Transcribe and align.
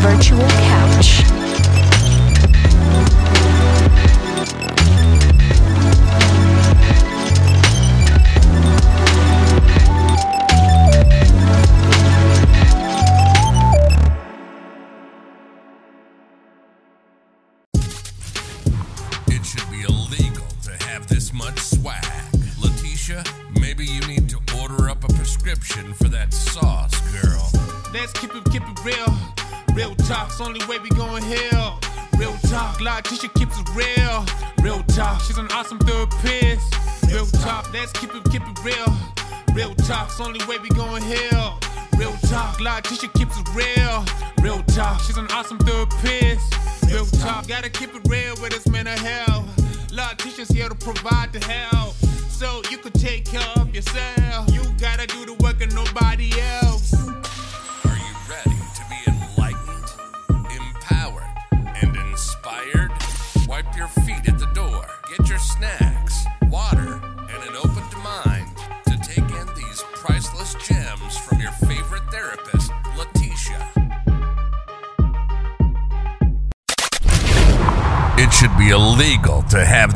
virtual 0.00 0.40
couch. 0.48 1.39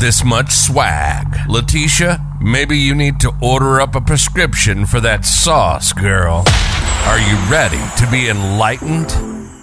This 0.04 0.22
much 0.22 0.52
swag. 0.52 1.24
Leticia, 1.48 2.20
maybe 2.38 2.76
you 2.76 2.94
need 2.94 3.18
to 3.20 3.32
order 3.40 3.80
up 3.80 3.94
a 3.94 4.02
prescription 4.02 4.84
for 4.84 5.00
that 5.00 5.24
sauce, 5.24 5.94
girl. 5.94 6.44
Are 7.06 7.18
you 7.18 7.36
ready 7.50 7.80
to 7.96 8.06
be 8.10 8.28
enlightened, 8.28 9.16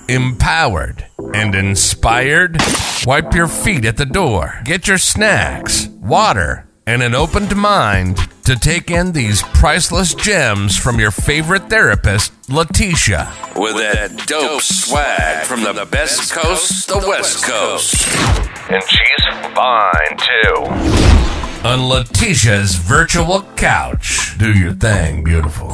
empowered, 0.10 1.06
and 1.36 1.54
inspired? 1.54 2.58
Wipe 3.06 3.36
your 3.36 3.48
feet 3.48 3.86
at 3.86 3.98
the 3.98 4.06
door, 4.08 4.60
get 4.64 4.88
your 4.88 4.98
snacks, 4.98 5.88
water, 6.02 6.68
and 6.88 7.04
an 7.04 7.14
opened 7.14 7.56
mind 7.56 8.18
to 8.46 8.56
take 8.56 8.90
in 8.90 9.12
these 9.12 9.44
priceless 9.44 10.16
gems 10.16 10.76
from 10.76 11.00
your 11.00 11.12
favorite 11.12 11.70
therapist, 11.70 12.34
Leticia. 12.48 13.30
With 13.56 13.76
that 13.76 14.26
dope 14.26 14.64
swag 14.64 15.46
from 15.46 15.62
the 15.62 15.86
best 15.86 16.32
coast, 16.32 16.88
the 16.88 16.98
west 16.98 17.44
coast. 17.44 18.51
And 18.74 18.82
she's 18.84 19.26
fine 19.54 20.18
too. 20.18 21.68
On 21.68 21.90
Leticia's 21.90 22.76
virtual 22.76 23.42
couch. 23.58 24.38
Do 24.38 24.54
your 24.58 24.72
thing, 24.72 25.26
beautiful. 25.26 25.74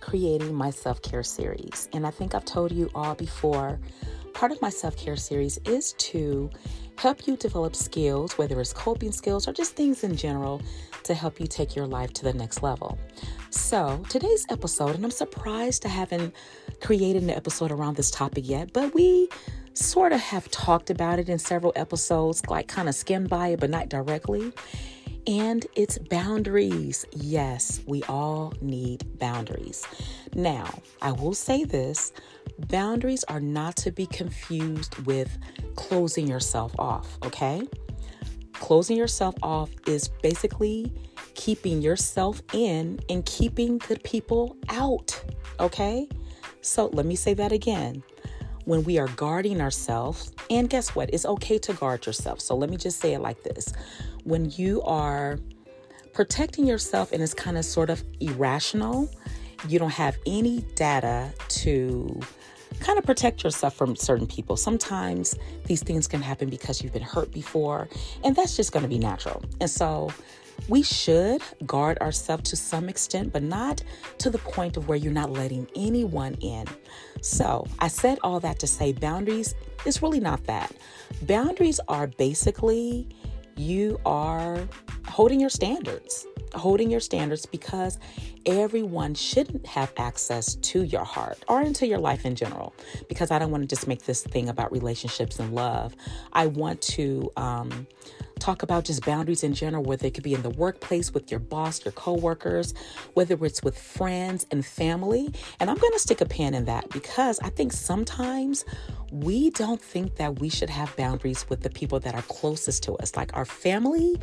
Creating 0.00 0.54
my 0.54 0.70
self 0.70 1.02
care 1.02 1.22
series. 1.22 1.88
And 1.92 2.06
I 2.06 2.10
think 2.10 2.34
I've 2.34 2.44
told 2.44 2.72
you 2.72 2.90
all 2.94 3.14
before 3.14 3.78
part 4.36 4.52
of 4.52 4.60
my 4.60 4.68
self 4.68 4.96
care 4.96 5.16
series 5.16 5.58
is 5.64 5.94
to 5.94 6.50
help 6.98 7.26
you 7.26 7.36
develop 7.36 7.74
skills, 7.74 8.36
whether 8.38 8.60
it's 8.60 8.72
coping 8.72 9.12
skills 9.12 9.48
or 9.48 9.52
just 9.52 9.76
things 9.76 10.04
in 10.04 10.16
general, 10.16 10.60
to 11.04 11.14
help 11.14 11.40
you 11.40 11.46
take 11.46 11.74
your 11.74 11.86
life 11.86 12.12
to 12.12 12.24
the 12.24 12.32
next 12.32 12.62
level. 12.62 12.98
So, 13.50 14.02
today's 14.08 14.46
episode, 14.50 14.94
and 14.94 15.04
I'm 15.04 15.10
surprised 15.10 15.86
I 15.86 15.88
haven't 15.90 16.34
created 16.82 17.22
an 17.22 17.30
episode 17.30 17.70
around 17.70 17.96
this 17.96 18.10
topic 18.10 18.46
yet, 18.46 18.72
but 18.72 18.94
we 18.94 19.28
sort 19.72 20.12
of 20.12 20.20
have 20.20 20.50
talked 20.50 20.90
about 20.90 21.18
it 21.18 21.28
in 21.28 21.38
several 21.38 21.72
episodes, 21.76 22.46
like 22.48 22.66
kind 22.66 22.88
of 22.88 22.94
skimmed 22.94 23.28
by 23.28 23.48
it, 23.48 23.60
but 23.60 23.70
not 23.70 23.88
directly 23.88 24.52
and 25.26 25.66
it's 25.74 25.98
boundaries. 25.98 27.04
Yes, 27.12 27.80
we 27.86 28.02
all 28.04 28.52
need 28.60 29.18
boundaries. 29.18 29.86
Now, 30.34 30.82
I 31.02 31.12
will 31.12 31.34
say 31.34 31.64
this 31.64 32.12
boundaries 32.68 33.24
are 33.24 33.40
not 33.40 33.76
to 33.76 33.90
be 33.90 34.06
confused 34.06 34.98
with 35.06 35.36
closing 35.74 36.26
yourself 36.26 36.72
off, 36.78 37.18
okay? 37.24 37.62
Closing 38.52 38.96
yourself 38.96 39.34
off 39.42 39.70
is 39.86 40.08
basically 40.22 40.92
keeping 41.34 41.82
yourself 41.82 42.40
in 42.52 43.00
and 43.08 43.24
keeping 43.26 43.78
the 43.88 43.98
people 44.04 44.56
out, 44.68 45.22
okay? 45.60 46.08
So 46.62 46.86
let 46.86 47.04
me 47.04 47.16
say 47.16 47.34
that 47.34 47.52
again 47.52 48.02
when 48.64 48.82
we 48.82 48.98
are 48.98 49.06
guarding 49.08 49.60
ourselves, 49.60 50.32
and 50.50 50.68
guess 50.68 50.94
what? 50.94 51.08
It's 51.12 51.24
okay 51.24 51.56
to 51.58 51.72
guard 51.74 52.04
yourself. 52.04 52.40
So 52.40 52.56
let 52.56 52.68
me 52.68 52.76
just 52.76 52.98
say 52.98 53.14
it 53.14 53.20
like 53.20 53.42
this 53.44 53.72
when 54.26 54.50
you 54.56 54.82
are 54.82 55.38
protecting 56.12 56.66
yourself 56.66 57.12
and 57.12 57.22
it's 57.22 57.32
kind 57.32 57.56
of 57.56 57.64
sort 57.64 57.90
of 57.90 58.02
irrational, 58.20 59.08
you 59.68 59.78
don't 59.78 59.92
have 59.92 60.16
any 60.26 60.62
data 60.74 61.32
to 61.48 62.20
kind 62.80 62.98
of 62.98 63.04
protect 63.04 63.44
yourself 63.44 63.74
from 63.74 63.94
certain 63.94 64.26
people. 64.26 64.56
Sometimes 64.56 65.36
these 65.66 65.82
things 65.82 66.08
can 66.08 66.20
happen 66.20 66.50
because 66.50 66.82
you've 66.82 66.92
been 66.92 67.02
hurt 67.02 67.30
before, 67.30 67.88
and 68.24 68.34
that's 68.34 68.56
just 68.56 68.72
going 68.72 68.82
to 68.82 68.88
be 68.88 68.98
natural. 68.98 69.42
And 69.60 69.70
so 69.70 70.10
we 70.68 70.82
should 70.82 71.40
guard 71.64 71.98
ourselves 71.98 72.50
to 72.50 72.56
some 72.56 72.88
extent, 72.88 73.32
but 73.32 73.44
not 73.44 73.82
to 74.18 74.28
the 74.28 74.38
point 74.38 74.76
of 74.76 74.88
where 74.88 74.98
you're 74.98 75.12
not 75.12 75.30
letting 75.30 75.68
anyone 75.76 76.34
in. 76.40 76.66
So 77.20 77.64
I 77.78 77.88
said 77.88 78.18
all 78.24 78.40
that 78.40 78.58
to 78.58 78.66
say 78.66 78.92
boundaries 78.92 79.54
is 79.84 80.02
really 80.02 80.20
not 80.20 80.44
that. 80.44 80.72
Boundaries 81.22 81.78
are 81.86 82.08
basically 82.08 83.08
you 83.56 84.00
are 84.04 84.68
holding 85.08 85.40
your 85.40 85.50
standards, 85.50 86.26
holding 86.54 86.90
your 86.90 87.00
standards 87.00 87.46
because 87.46 87.98
everyone 88.44 89.14
shouldn't 89.14 89.66
have 89.66 89.92
access 89.96 90.54
to 90.56 90.82
your 90.82 91.04
heart 91.04 91.44
or 91.48 91.62
into 91.62 91.86
your 91.86 91.98
life 91.98 92.24
in 92.24 92.34
general. 92.34 92.74
Because 93.08 93.30
I 93.30 93.38
don't 93.38 93.50
want 93.50 93.62
to 93.62 93.68
just 93.68 93.88
make 93.88 94.04
this 94.04 94.22
thing 94.22 94.48
about 94.48 94.72
relationships 94.72 95.38
and 95.38 95.54
love. 95.54 95.96
I 96.32 96.46
want 96.46 96.80
to 96.82 97.30
um, 97.36 97.86
talk 98.46 98.62
about 98.62 98.84
just 98.84 99.04
boundaries 99.04 99.42
in 99.42 99.52
general, 99.52 99.82
whether 99.82 100.06
it 100.06 100.14
could 100.14 100.22
be 100.22 100.32
in 100.32 100.42
the 100.42 100.50
workplace 100.50 101.12
with 101.12 101.32
your 101.32 101.40
boss, 101.40 101.84
your 101.84 101.90
coworkers, 101.90 102.74
whether 103.14 103.34
it's 103.44 103.60
with 103.64 103.76
friends 103.76 104.46
and 104.52 104.64
family. 104.64 105.34
And 105.58 105.68
I'm 105.68 105.76
going 105.76 105.92
to 105.94 105.98
stick 105.98 106.20
a 106.20 106.26
pin 106.26 106.54
in 106.54 106.64
that 106.66 106.88
because 106.90 107.40
I 107.40 107.48
think 107.48 107.72
sometimes 107.72 108.64
we 109.10 109.50
don't 109.50 109.82
think 109.82 110.14
that 110.16 110.38
we 110.38 110.48
should 110.48 110.70
have 110.70 110.94
boundaries 110.94 111.44
with 111.48 111.62
the 111.62 111.70
people 111.70 111.98
that 111.98 112.14
are 112.14 112.22
closest 112.22 112.84
to 112.84 112.92
us, 112.94 113.16
like 113.16 113.36
our 113.36 113.44
family 113.44 114.14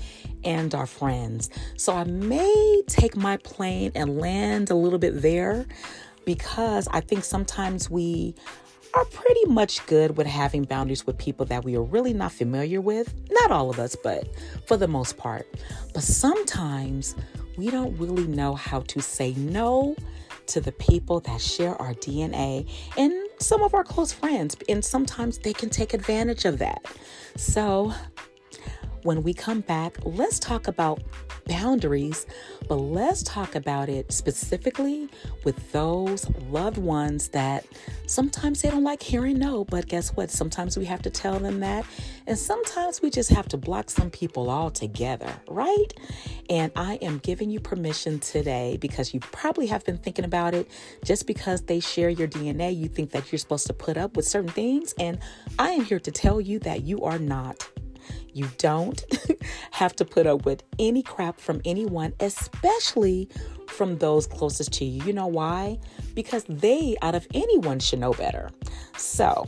and 0.46 0.74
our 0.74 0.88
friends. 0.88 1.50
So 1.76 1.94
I 1.94 2.06
may 2.06 2.82
take 2.88 3.18
my 3.18 3.36
plane 3.36 3.92
and 3.94 4.22
land 4.22 4.70
a 4.70 4.76
little 4.76 5.00
bit 5.00 5.22
there 5.22 5.66
because 6.24 6.88
I 6.92 7.02
think 7.02 7.26
sometimes 7.26 7.90
we 7.90 8.36
are 8.94 9.06
pretty 9.06 9.46
much 9.46 9.86
good 9.88 10.18
with 10.18 10.28
having 10.28 10.64
boundaries 10.64 11.06
with 11.06 11.18
people 11.18 11.46
that 11.48 11.64
we 11.64 11.76
are 11.76 11.82
really 11.82 12.14
not 12.14 12.32
familiar 12.32 12.80
with. 12.80 13.14
Not 13.32 13.52
all 13.52 13.70
of 13.70 13.80
us, 13.80 13.96
but 13.96 14.28
for 14.68 14.78
the 14.78 14.88
most 14.88 15.18
part. 15.18 15.48
But 15.94 16.04
sometimes 16.04 17.16
we 17.58 17.70
don't 17.70 17.98
really 17.98 18.28
know 18.28 18.56
how 18.56 18.82
to 18.82 19.02
say 19.02 19.34
no 19.34 19.96
to 20.48 20.62
the 20.62 20.72
people 20.74 21.20
that 21.22 21.42
share 21.42 21.80
our 21.82 21.94
DNA 21.94 22.70
and 22.98 23.14
some 23.40 23.64
of 23.64 23.74
our 23.74 23.84
close 23.84 24.12
friends. 24.12 24.56
And 24.70 24.84
sometimes 24.84 25.38
they 25.40 25.54
can 25.54 25.70
take 25.70 25.94
advantage 25.94 26.46
of 26.46 26.60
that. 26.60 26.86
So 27.36 27.94
when 29.04 29.22
we 29.24 29.34
come 29.34 29.62
back, 29.62 29.98
let's 30.04 30.40
talk 30.40 30.68
about 30.68 31.02
boundaries, 31.46 32.26
but 32.68 32.76
let's 32.76 33.22
talk 33.24 33.56
about 33.56 33.90
it 33.90 34.12
specifically 34.12 35.10
with 35.44 35.72
those 35.72 36.30
loved 36.50 36.78
ones 36.78 37.30
that 37.30 37.66
sometimes 38.08 38.62
they 38.62 38.70
don't 38.70 38.84
like 38.84 39.04
hearing 39.04 39.38
no, 39.38 39.66
but 39.66 39.88
guess 39.88 40.10
what? 40.16 40.32
Sometimes 40.32 40.78
we 40.78 40.86
have 40.86 41.02
to 41.02 41.10
tell 41.10 41.40
them 41.40 41.60
that, 41.60 41.86
and 42.28 42.38
sometimes 42.38 43.02
we 43.02 43.10
just 43.10 43.30
have 43.30 43.48
to 43.50 43.58
block 43.58 43.90
some 43.90 44.10
people 44.10 44.50
altogether, 44.50 45.34
right? 45.50 45.94
And 46.50 46.72
I 46.76 46.96
am 46.96 47.18
giving 47.20 47.50
you 47.50 47.60
permission 47.60 48.20
today 48.20 48.78
because 48.80 49.14
you 49.14 49.20
probably 49.20 49.68
have 49.68 49.84
been 49.86 49.98
thinking 49.98 50.26
about 50.26 50.54
it. 50.54 50.70
Just 51.04 51.28
because 51.28 51.62
they 51.64 51.80
share 51.80 52.10
your 52.10 52.28
DNA, 52.28 52.76
you 52.76 52.88
think 52.88 53.12
that 53.12 53.32
you're 53.32 53.40
supposed 53.40 53.68
to 53.68 53.74
put 53.74 53.98
up 53.98 54.16
with 54.16 54.26
certain 54.26 54.50
things, 54.50 54.94
and 54.98 55.20
I 55.60 55.72
am 55.72 55.84
here 55.84 56.00
to 56.00 56.12
tell 56.12 56.40
you 56.40 56.60
that 56.60 56.84
you 56.84 57.04
are 57.04 57.20
not. 57.20 57.70
You 58.34 58.48
don't 58.58 59.04
have 59.72 59.96
to 59.98 60.06
put 60.06 60.28
up 60.28 60.46
with 60.46 60.64
any 60.80 61.04
crap 61.04 61.40
from 61.40 61.62
anyone, 61.66 62.14
especially 62.20 63.30
from 63.68 63.98
those 63.98 64.28
closest 64.28 64.74
to 64.74 64.86
you. 64.86 65.04
You 65.04 65.14
know 65.14 65.28
why? 65.28 65.80
Because 66.14 66.44
they, 66.48 66.96
out 67.02 67.16
of 67.16 67.28
anyone, 67.34 67.80
should 67.80 68.00
know 68.00 68.14
better. 68.14 68.50
So, 68.98 69.48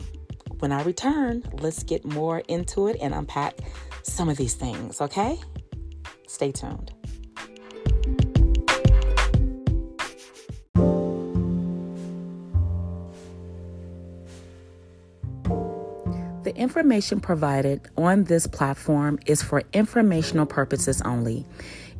when 0.58 0.72
I 0.72 0.82
return, 0.82 1.42
let's 1.60 1.82
get 1.82 2.04
more 2.04 2.40
into 2.48 2.88
it 2.88 2.96
and 3.00 3.14
unpack 3.14 3.58
some 4.02 4.28
of 4.28 4.36
these 4.36 4.54
things, 4.54 5.00
okay? 5.00 5.38
Stay 6.26 6.52
tuned. 6.52 6.92
Information 16.56 17.20
provided 17.20 17.82
on 17.98 18.24
this 18.24 18.46
platform 18.46 19.18
is 19.26 19.42
for 19.42 19.62
informational 19.74 20.46
purposes 20.46 21.02
only. 21.02 21.44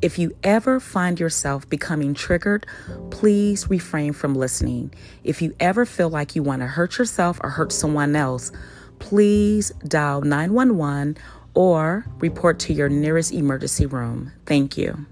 If 0.00 0.18
you 0.18 0.34
ever 0.42 0.80
find 0.80 1.20
yourself 1.20 1.68
becoming 1.68 2.14
triggered, 2.14 2.66
please 3.10 3.68
refrain 3.68 4.12
from 4.14 4.34
listening. 4.34 4.92
If 5.24 5.42
you 5.42 5.54
ever 5.60 5.84
feel 5.84 6.08
like 6.08 6.34
you 6.34 6.42
want 6.42 6.60
to 6.60 6.66
hurt 6.66 6.98
yourself 6.98 7.38
or 7.42 7.50
hurt 7.50 7.70
someone 7.70 8.16
else, 8.16 8.50
please 8.98 9.72
dial 9.86 10.22
911 10.22 11.18
or 11.54 12.06
report 12.18 12.58
to 12.60 12.72
your 12.72 12.88
nearest 12.88 13.32
emergency 13.32 13.86
room. 13.86 14.32
Thank 14.46 14.78
you. 14.78 15.06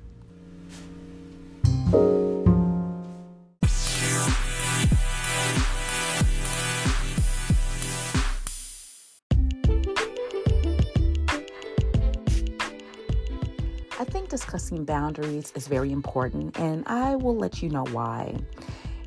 Discussing 14.75 14.85
boundaries 14.85 15.53
is 15.55 15.69
very 15.69 15.93
important, 15.93 16.59
and 16.59 16.85
I 16.87 17.17
will 17.17 17.37
let 17.37 17.62
you 17.62 17.71
know 17.71 17.85
why. 17.93 18.35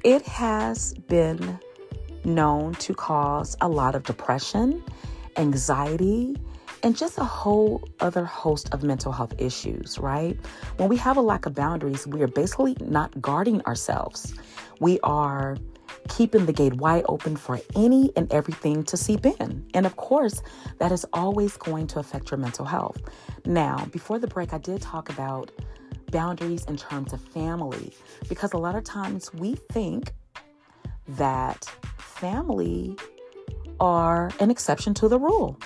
It 0.04 0.22
has 0.24 0.94
been 1.08 1.60
known 2.24 2.74
to 2.76 2.94
cause 2.94 3.58
a 3.62 3.68
lot 3.68 3.96
of 3.96 4.04
depression, 4.04 4.84
anxiety, 5.36 6.36
and 6.84 6.96
just 6.96 7.18
a 7.18 7.24
whole 7.24 7.84
other 8.00 8.26
host 8.26 8.74
of 8.74 8.84
mental 8.84 9.12
health 9.12 9.34
issues, 9.38 9.98
right? 10.00 10.38
When 10.78 10.90
we 10.90 10.98
have 10.98 11.18
a 11.18 11.22
lack 11.22 11.46
of 11.46 11.54
boundaries, 11.54 12.08
we 12.08 12.22
are 12.22 12.28
basically 12.28 12.76
not 12.82 13.20
guarding 13.22 13.62
ourselves. 13.66 14.34
We 14.80 15.00
are 15.02 15.58
keeping 16.08 16.46
the 16.46 16.54
gate 16.54 16.74
wide 16.76 17.06
open 17.08 17.36
for 17.36 17.60
any 17.76 18.12
and 18.16 18.32
everything 18.32 18.84
to 18.84 18.98
seep 18.98 19.26
in. 19.26 19.66
And 19.74 19.86
of 19.86 19.96
course, 19.96 20.42
that 20.80 20.92
is 20.92 21.06
always 21.14 21.58
going 21.58 21.88
to 21.88 22.00
affect 22.00 22.32
your 22.32 22.38
mental 22.38 22.66
health. 22.66 23.02
Now, 23.46 23.86
before 23.92 24.20
the 24.20 24.28
break, 24.28 24.54
I 24.54 24.58
did 24.58 24.82
talk 24.82 25.10
about 25.10 25.52
boundaries 26.12 26.66
in 26.66 26.78
terms 26.78 27.14
of 27.14 27.22
family 27.22 27.94
because 28.30 28.54
a 28.54 28.58
lot 28.58 28.76
of 28.76 28.84
times 28.84 29.34
we 29.34 29.56
think 29.56 30.14
that 31.08 31.66
family 31.98 32.98
are 33.80 34.32
an 34.40 34.50
exception 34.50 34.94
to 34.96 35.08
the 35.08 35.20
rule. 35.20 35.60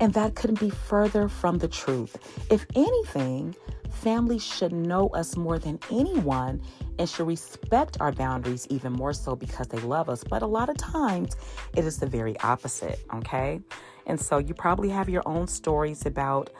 And 0.00 0.14
that 0.14 0.34
couldn't 0.34 0.58
be 0.58 0.70
further 0.70 1.28
from 1.28 1.58
the 1.58 1.68
truth. 1.68 2.16
If 2.50 2.66
anything, 2.74 3.54
families 3.90 4.42
should 4.42 4.72
know 4.72 5.08
us 5.08 5.36
more 5.36 5.58
than 5.58 5.78
anyone 5.90 6.62
and 6.98 7.08
should 7.08 7.26
respect 7.26 7.98
our 8.00 8.10
boundaries 8.10 8.66
even 8.70 8.92
more 8.92 9.12
so 9.12 9.36
because 9.36 9.68
they 9.68 9.78
love 9.80 10.08
us. 10.08 10.24
But 10.24 10.42
a 10.42 10.46
lot 10.46 10.70
of 10.70 10.78
times 10.78 11.36
it 11.76 11.84
is 11.84 11.98
the 11.98 12.06
very 12.06 12.38
opposite, 12.40 12.98
okay? 13.14 13.60
And 14.06 14.18
so 14.18 14.38
you 14.38 14.54
probably 14.54 14.88
have 14.88 15.08
your 15.08 15.22
own 15.26 15.46
stories 15.46 16.06
about 16.06 16.50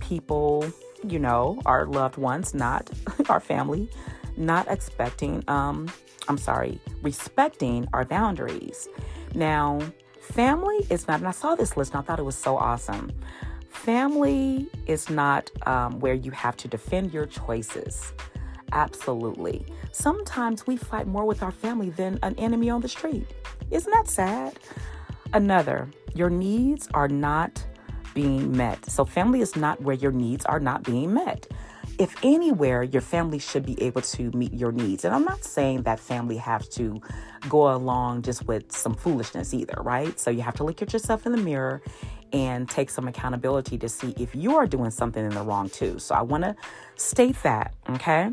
people, 0.00 0.66
you 1.06 1.18
know, 1.18 1.60
our 1.66 1.84
loved 1.86 2.16
ones, 2.16 2.54
not 2.54 2.90
our 3.28 3.40
family, 3.40 3.90
not 4.36 4.66
expecting, 4.70 5.44
um, 5.48 5.88
I'm 6.28 6.38
sorry, 6.38 6.80
respecting 7.02 7.86
our 7.92 8.04
boundaries. 8.04 8.88
Now, 9.34 9.80
family 10.26 10.86
is 10.90 11.06
not, 11.08 11.20
and 11.20 11.28
I 11.28 11.32
saw 11.32 11.54
this 11.54 11.76
list 11.76 11.92
and 11.92 12.00
I 12.00 12.02
thought 12.02 12.18
it 12.18 12.24
was 12.24 12.36
so 12.36 12.56
awesome. 12.56 13.12
Family 13.68 14.68
is 14.86 15.08
not 15.10 15.50
um, 15.66 16.00
where 16.00 16.14
you 16.14 16.30
have 16.32 16.56
to 16.58 16.68
defend 16.68 17.12
your 17.12 17.26
choices. 17.26 18.12
Absolutely. 18.72 19.64
Sometimes 19.92 20.66
we 20.66 20.76
fight 20.76 21.06
more 21.06 21.24
with 21.24 21.42
our 21.42 21.52
family 21.52 21.90
than 21.90 22.18
an 22.22 22.34
enemy 22.38 22.68
on 22.68 22.80
the 22.80 22.88
street. 22.88 23.26
Isn't 23.70 23.92
that 23.92 24.08
sad? 24.08 24.58
Another, 25.32 25.88
your 26.14 26.30
needs 26.30 26.88
are 26.94 27.08
not 27.08 27.64
being 28.14 28.56
met. 28.56 28.84
So, 28.90 29.04
family 29.04 29.40
is 29.40 29.56
not 29.56 29.80
where 29.82 29.96
your 29.96 30.12
needs 30.12 30.44
are 30.46 30.60
not 30.60 30.82
being 30.82 31.12
met. 31.12 31.46
If 31.98 32.14
anywhere, 32.22 32.82
your 32.82 33.00
family 33.00 33.38
should 33.38 33.64
be 33.64 33.80
able 33.82 34.02
to 34.02 34.30
meet 34.32 34.52
your 34.52 34.70
needs. 34.70 35.04
And 35.04 35.14
I'm 35.14 35.24
not 35.24 35.44
saying 35.44 35.82
that 35.82 35.98
family 35.98 36.36
has 36.36 36.68
to 36.70 37.00
go 37.48 37.74
along 37.74 38.22
just 38.22 38.46
with 38.46 38.70
some 38.70 38.94
foolishness 38.94 39.54
either, 39.54 39.80
right? 39.82 40.18
So, 40.20 40.30
you 40.30 40.42
have 40.42 40.54
to 40.56 40.64
look 40.64 40.82
at 40.82 40.92
yourself 40.92 41.24
in 41.24 41.32
the 41.32 41.38
mirror 41.38 41.80
and 42.32 42.68
take 42.68 42.90
some 42.90 43.08
accountability 43.08 43.78
to 43.78 43.88
see 43.88 44.14
if 44.18 44.34
you 44.34 44.56
are 44.56 44.66
doing 44.66 44.90
something 44.90 45.24
in 45.24 45.30
the 45.30 45.42
wrong 45.42 45.70
too. 45.70 45.98
So, 45.98 46.14
I 46.14 46.22
want 46.22 46.44
to 46.44 46.54
state 46.96 47.42
that, 47.42 47.74
okay? 47.88 48.30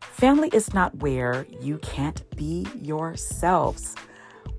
Family 0.00 0.48
is 0.52 0.72
not 0.72 0.94
where 0.98 1.46
you 1.60 1.78
can't 1.78 2.22
be 2.36 2.66
yourselves. 2.80 3.96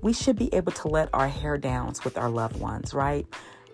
We 0.02 0.12
should 0.12 0.36
be 0.36 0.52
able 0.54 0.72
to 0.72 0.88
let 0.88 1.08
our 1.14 1.28
hair 1.28 1.56
down 1.56 1.94
with 2.04 2.18
our 2.18 2.28
loved 2.28 2.60
ones, 2.60 2.92
right? 2.92 3.26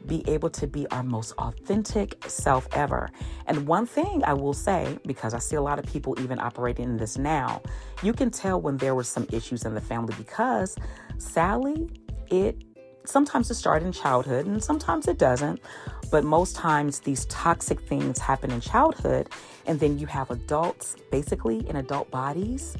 Be 0.07 0.25
able 0.29 0.51
to 0.51 0.67
be 0.67 0.87
our 0.89 1.03
most 1.03 1.33
authentic 1.39 2.23
self 2.27 2.67
ever. 2.73 3.11
And 3.47 3.67
one 3.67 3.87
thing 3.87 4.23
I 4.25 4.33
will 4.33 4.55
say, 4.55 4.99
because 5.07 5.35
I 5.35 5.39
see 5.39 5.57
a 5.57 5.63
lot 5.63 5.79
of 5.79 5.87
people 5.87 6.19
even 6.21 6.39
operating 6.39 6.87
in 6.87 6.97
this 6.97 7.19
now, 7.19 7.63
you 8.03 8.13
can 8.13 8.31
tell 8.31 8.61
when 8.61 8.77
there 8.79 8.95
were 8.95 9.05
some 9.05 9.27
issues 9.31 9.65
in 9.65 9.75
the 9.75 9.81
family 9.81 10.15
because 10.17 10.77
Sally, 11.19 11.91
it 12.29 12.65
sometimes 13.05 13.51
it 13.51 13.55
starts 13.55 13.85
in 13.85 13.93
childhood 13.93 14.47
and 14.47 14.63
sometimes 14.63 15.09
it 15.09 15.19
doesn't. 15.19 15.61
But 16.11 16.25
most 16.25 16.57
times 16.57 17.01
these 17.01 17.25
toxic 17.27 17.81
things 17.81 18.19
happen 18.19 18.51
in 18.51 18.61
childhood, 18.61 19.29
and 19.67 19.79
then 19.79 19.97
you 19.99 20.07
have 20.07 20.31
adults 20.31 20.97
basically 21.13 21.69
in 21.69 21.77
adult 21.77 22.11
bodies, 22.11 22.77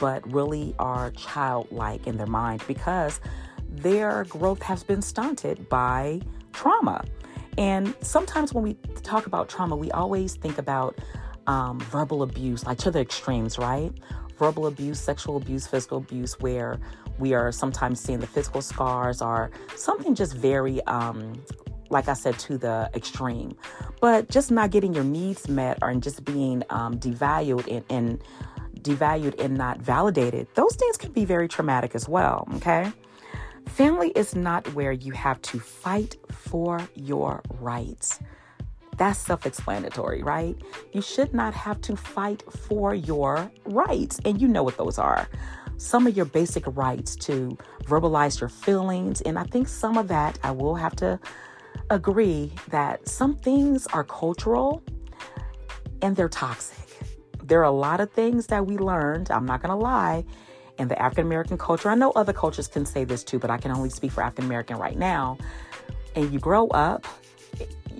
but 0.00 0.28
really 0.32 0.74
are 0.80 1.12
childlike 1.12 2.06
in 2.08 2.16
their 2.16 2.26
mind 2.26 2.62
because 2.66 3.20
their 3.68 4.24
growth 4.24 4.62
has 4.62 4.82
been 4.82 5.00
stunted 5.00 5.68
by 5.68 6.20
trauma. 6.52 7.04
And 7.58 7.94
sometimes 8.00 8.54
when 8.54 8.64
we 8.64 8.74
talk 9.02 9.26
about 9.26 9.48
trauma, 9.48 9.76
we 9.76 9.90
always 9.90 10.36
think 10.36 10.58
about 10.58 10.98
um, 11.46 11.80
verbal 11.80 12.22
abuse, 12.22 12.64
like 12.64 12.78
to 12.78 12.90
the 12.90 13.00
extremes, 13.00 13.58
right? 13.58 13.92
Verbal 14.38 14.66
abuse, 14.66 14.98
sexual 14.98 15.36
abuse, 15.36 15.66
physical 15.66 15.98
abuse, 15.98 16.40
where 16.40 16.78
we 17.18 17.34
are 17.34 17.52
sometimes 17.52 18.00
seeing 18.00 18.20
the 18.20 18.26
physical 18.26 18.62
scars 18.62 19.20
or 19.20 19.50
something 19.76 20.14
just 20.14 20.34
very 20.34 20.82
um, 20.84 21.34
like 21.92 22.08
I 22.08 22.14
said, 22.14 22.38
to 22.40 22.58
the 22.58 22.90
extreme. 22.94 23.54
But 24.00 24.28
just 24.30 24.50
not 24.50 24.70
getting 24.70 24.94
your 24.94 25.04
needs 25.04 25.48
met 25.48 25.78
or 25.82 25.94
just 25.94 26.24
being 26.24 26.64
um, 26.70 26.98
devalued 26.98 27.70
and, 27.70 27.84
and 27.90 28.24
devalued 28.80 29.38
and 29.38 29.56
not 29.56 29.78
validated, 29.78 30.48
those 30.54 30.74
things 30.74 30.96
can 30.96 31.12
be 31.12 31.24
very 31.24 31.46
traumatic 31.46 31.94
as 31.94 32.08
well. 32.08 32.48
Okay. 32.56 32.90
Family 33.66 34.10
is 34.10 34.34
not 34.34 34.72
where 34.74 34.92
you 34.92 35.12
have 35.12 35.40
to 35.42 35.58
fight 35.58 36.16
for 36.30 36.86
your 36.94 37.42
rights. 37.58 38.20
That's 38.98 39.18
self 39.18 39.46
explanatory, 39.46 40.22
right? 40.22 40.56
You 40.92 41.00
should 41.00 41.32
not 41.32 41.54
have 41.54 41.80
to 41.82 41.96
fight 41.96 42.42
for 42.52 42.94
your 42.94 43.50
rights. 43.64 44.20
And 44.24 44.40
you 44.40 44.48
know 44.48 44.62
what 44.62 44.76
those 44.76 44.98
are. 44.98 45.28
Some 45.78 46.06
of 46.06 46.16
your 46.16 46.26
basic 46.26 46.64
rights 46.66 47.16
to 47.16 47.56
verbalize 47.84 48.40
your 48.40 48.48
feelings. 48.48 49.20
And 49.22 49.38
I 49.38 49.44
think 49.44 49.68
some 49.68 49.96
of 49.96 50.08
that 50.08 50.38
I 50.42 50.50
will 50.50 50.76
have 50.76 50.94
to 50.96 51.18
agree 51.90 52.52
that 52.68 53.08
some 53.08 53.34
things 53.36 53.86
are 53.88 54.04
cultural 54.04 54.82
and 56.02 56.14
they're 56.14 56.28
toxic. 56.28 56.78
There 57.42 57.60
are 57.60 57.64
a 57.64 57.70
lot 57.70 58.00
of 58.00 58.10
things 58.12 58.46
that 58.48 58.66
we 58.66 58.78
learned, 58.78 59.30
I'm 59.30 59.46
not 59.46 59.62
going 59.62 59.70
to 59.70 59.76
lie, 59.76 60.24
in 60.78 60.88
the 60.88 61.00
African 61.00 61.26
American 61.26 61.58
culture. 61.58 61.90
I 61.90 61.94
know 61.94 62.10
other 62.12 62.32
cultures 62.32 62.68
can 62.68 62.86
say 62.86 63.04
this 63.04 63.22
too, 63.24 63.38
but 63.38 63.50
I 63.50 63.58
can 63.58 63.70
only 63.70 63.90
speak 63.90 64.12
for 64.12 64.22
African 64.22 64.46
American 64.46 64.76
right 64.76 64.96
now. 64.96 65.38
And 66.14 66.32
you 66.32 66.38
grow 66.38 66.68
up 66.68 67.06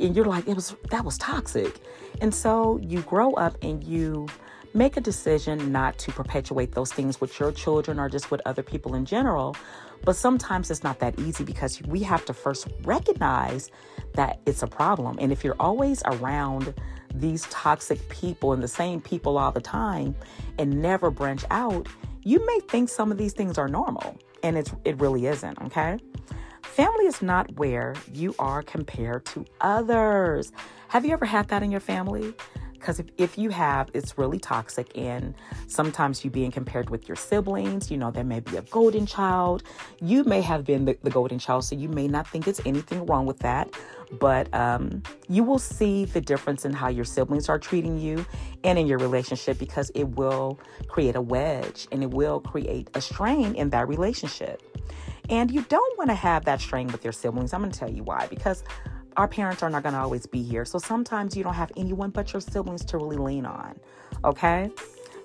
and 0.00 0.16
you're 0.16 0.24
like, 0.24 0.48
it 0.48 0.54
was 0.54 0.74
that 0.90 1.04
was 1.04 1.18
toxic. 1.18 1.80
And 2.20 2.34
so 2.34 2.78
you 2.82 3.00
grow 3.02 3.32
up 3.34 3.56
and 3.62 3.82
you 3.84 4.28
make 4.74 4.96
a 4.96 5.00
decision 5.00 5.70
not 5.70 5.98
to 5.98 6.12
perpetuate 6.12 6.72
those 6.72 6.92
things 6.92 7.20
with 7.20 7.38
your 7.38 7.52
children 7.52 7.98
or 7.98 8.08
just 8.08 8.30
with 8.30 8.40
other 8.46 8.62
people 8.62 8.94
in 8.94 9.04
general. 9.04 9.54
But 10.04 10.16
sometimes 10.16 10.70
it's 10.70 10.82
not 10.82 10.98
that 11.00 11.18
easy 11.18 11.44
because 11.44 11.80
we 11.82 12.02
have 12.02 12.24
to 12.24 12.34
first 12.34 12.68
recognize 12.82 13.70
that 14.14 14.40
it's 14.46 14.62
a 14.62 14.66
problem. 14.66 15.18
And 15.20 15.30
if 15.30 15.44
you're 15.44 15.56
always 15.60 16.02
around 16.06 16.74
these 17.14 17.42
toxic 17.50 18.08
people 18.08 18.52
and 18.52 18.62
the 18.62 18.68
same 18.68 19.00
people 19.00 19.36
all 19.38 19.52
the 19.52 19.60
time 19.60 20.14
and 20.58 20.82
never 20.82 21.10
branch 21.10 21.44
out, 21.50 21.86
you 22.24 22.44
may 22.46 22.60
think 22.60 22.88
some 22.88 23.10
of 23.10 23.18
these 23.18 23.32
things 23.32 23.58
are 23.58 23.68
normal. 23.68 24.16
And 24.42 24.56
it's 24.56 24.72
it 24.84 25.00
really 25.00 25.26
isn't, 25.26 25.60
okay? 25.62 25.98
Family 26.62 27.06
is 27.06 27.22
not 27.22 27.52
where 27.56 27.94
you 28.12 28.34
are 28.38 28.62
compared 28.62 29.24
to 29.26 29.44
others. 29.60 30.52
Have 30.88 31.04
you 31.04 31.12
ever 31.12 31.26
had 31.26 31.48
that 31.48 31.62
in 31.62 31.70
your 31.70 31.80
family? 31.80 32.34
Because 32.82 32.98
if, 32.98 33.06
if 33.16 33.38
you 33.38 33.50
have, 33.50 33.90
it's 33.94 34.18
really 34.18 34.40
toxic. 34.40 34.90
And 34.98 35.36
sometimes 35.68 36.24
you 36.24 36.32
being 36.32 36.50
compared 36.50 36.90
with 36.90 37.06
your 37.06 37.14
siblings, 37.14 37.92
you 37.92 37.96
know, 37.96 38.10
there 38.10 38.24
may 38.24 38.40
be 38.40 38.56
a 38.56 38.62
golden 38.62 39.06
child. 39.06 39.62
You 40.00 40.24
may 40.24 40.40
have 40.40 40.64
been 40.64 40.84
the, 40.84 40.98
the 41.00 41.10
golden 41.10 41.38
child, 41.38 41.64
so 41.64 41.76
you 41.76 41.88
may 41.88 42.08
not 42.08 42.26
think 42.26 42.48
it's 42.48 42.60
anything 42.66 43.06
wrong 43.06 43.24
with 43.24 43.38
that. 43.38 43.72
But 44.18 44.52
um, 44.52 45.04
you 45.28 45.44
will 45.44 45.60
see 45.60 46.06
the 46.06 46.20
difference 46.20 46.64
in 46.64 46.72
how 46.72 46.88
your 46.88 47.04
siblings 47.04 47.48
are 47.48 47.58
treating 47.58 48.00
you 48.00 48.26
and 48.64 48.76
in 48.76 48.88
your 48.88 48.98
relationship 48.98 49.60
because 49.60 49.90
it 49.94 50.16
will 50.16 50.58
create 50.88 51.14
a 51.14 51.20
wedge 51.20 51.86
and 51.92 52.02
it 52.02 52.10
will 52.10 52.40
create 52.40 52.90
a 52.94 53.00
strain 53.00 53.54
in 53.54 53.70
that 53.70 53.86
relationship. 53.86 54.60
And 55.30 55.52
you 55.52 55.62
don't 55.68 55.96
want 55.98 56.10
to 56.10 56.16
have 56.16 56.46
that 56.46 56.60
strain 56.60 56.88
with 56.88 57.04
your 57.04 57.12
siblings. 57.12 57.52
I'm 57.52 57.60
going 57.60 57.70
to 57.70 57.78
tell 57.78 57.90
you 57.90 58.02
why. 58.02 58.26
Because 58.26 58.64
our 59.16 59.28
parents 59.28 59.62
are 59.62 59.70
not 59.70 59.82
going 59.82 59.94
to 59.94 60.00
always 60.00 60.26
be 60.26 60.42
here. 60.42 60.64
So 60.64 60.78
sometimes 60.78 61.36
you 61.36 61.42
don't 61.42 61.54
have 61.54 61.72
anyone 61.76 62.10
but 62.10 62.32
your 62.32 62.40
siblings 62.40 62.84
to 62.86 62.98
really 62.98 63.16
lean 63.16 63.46
on. 63.46 63.78
Okay? 64.24 64.70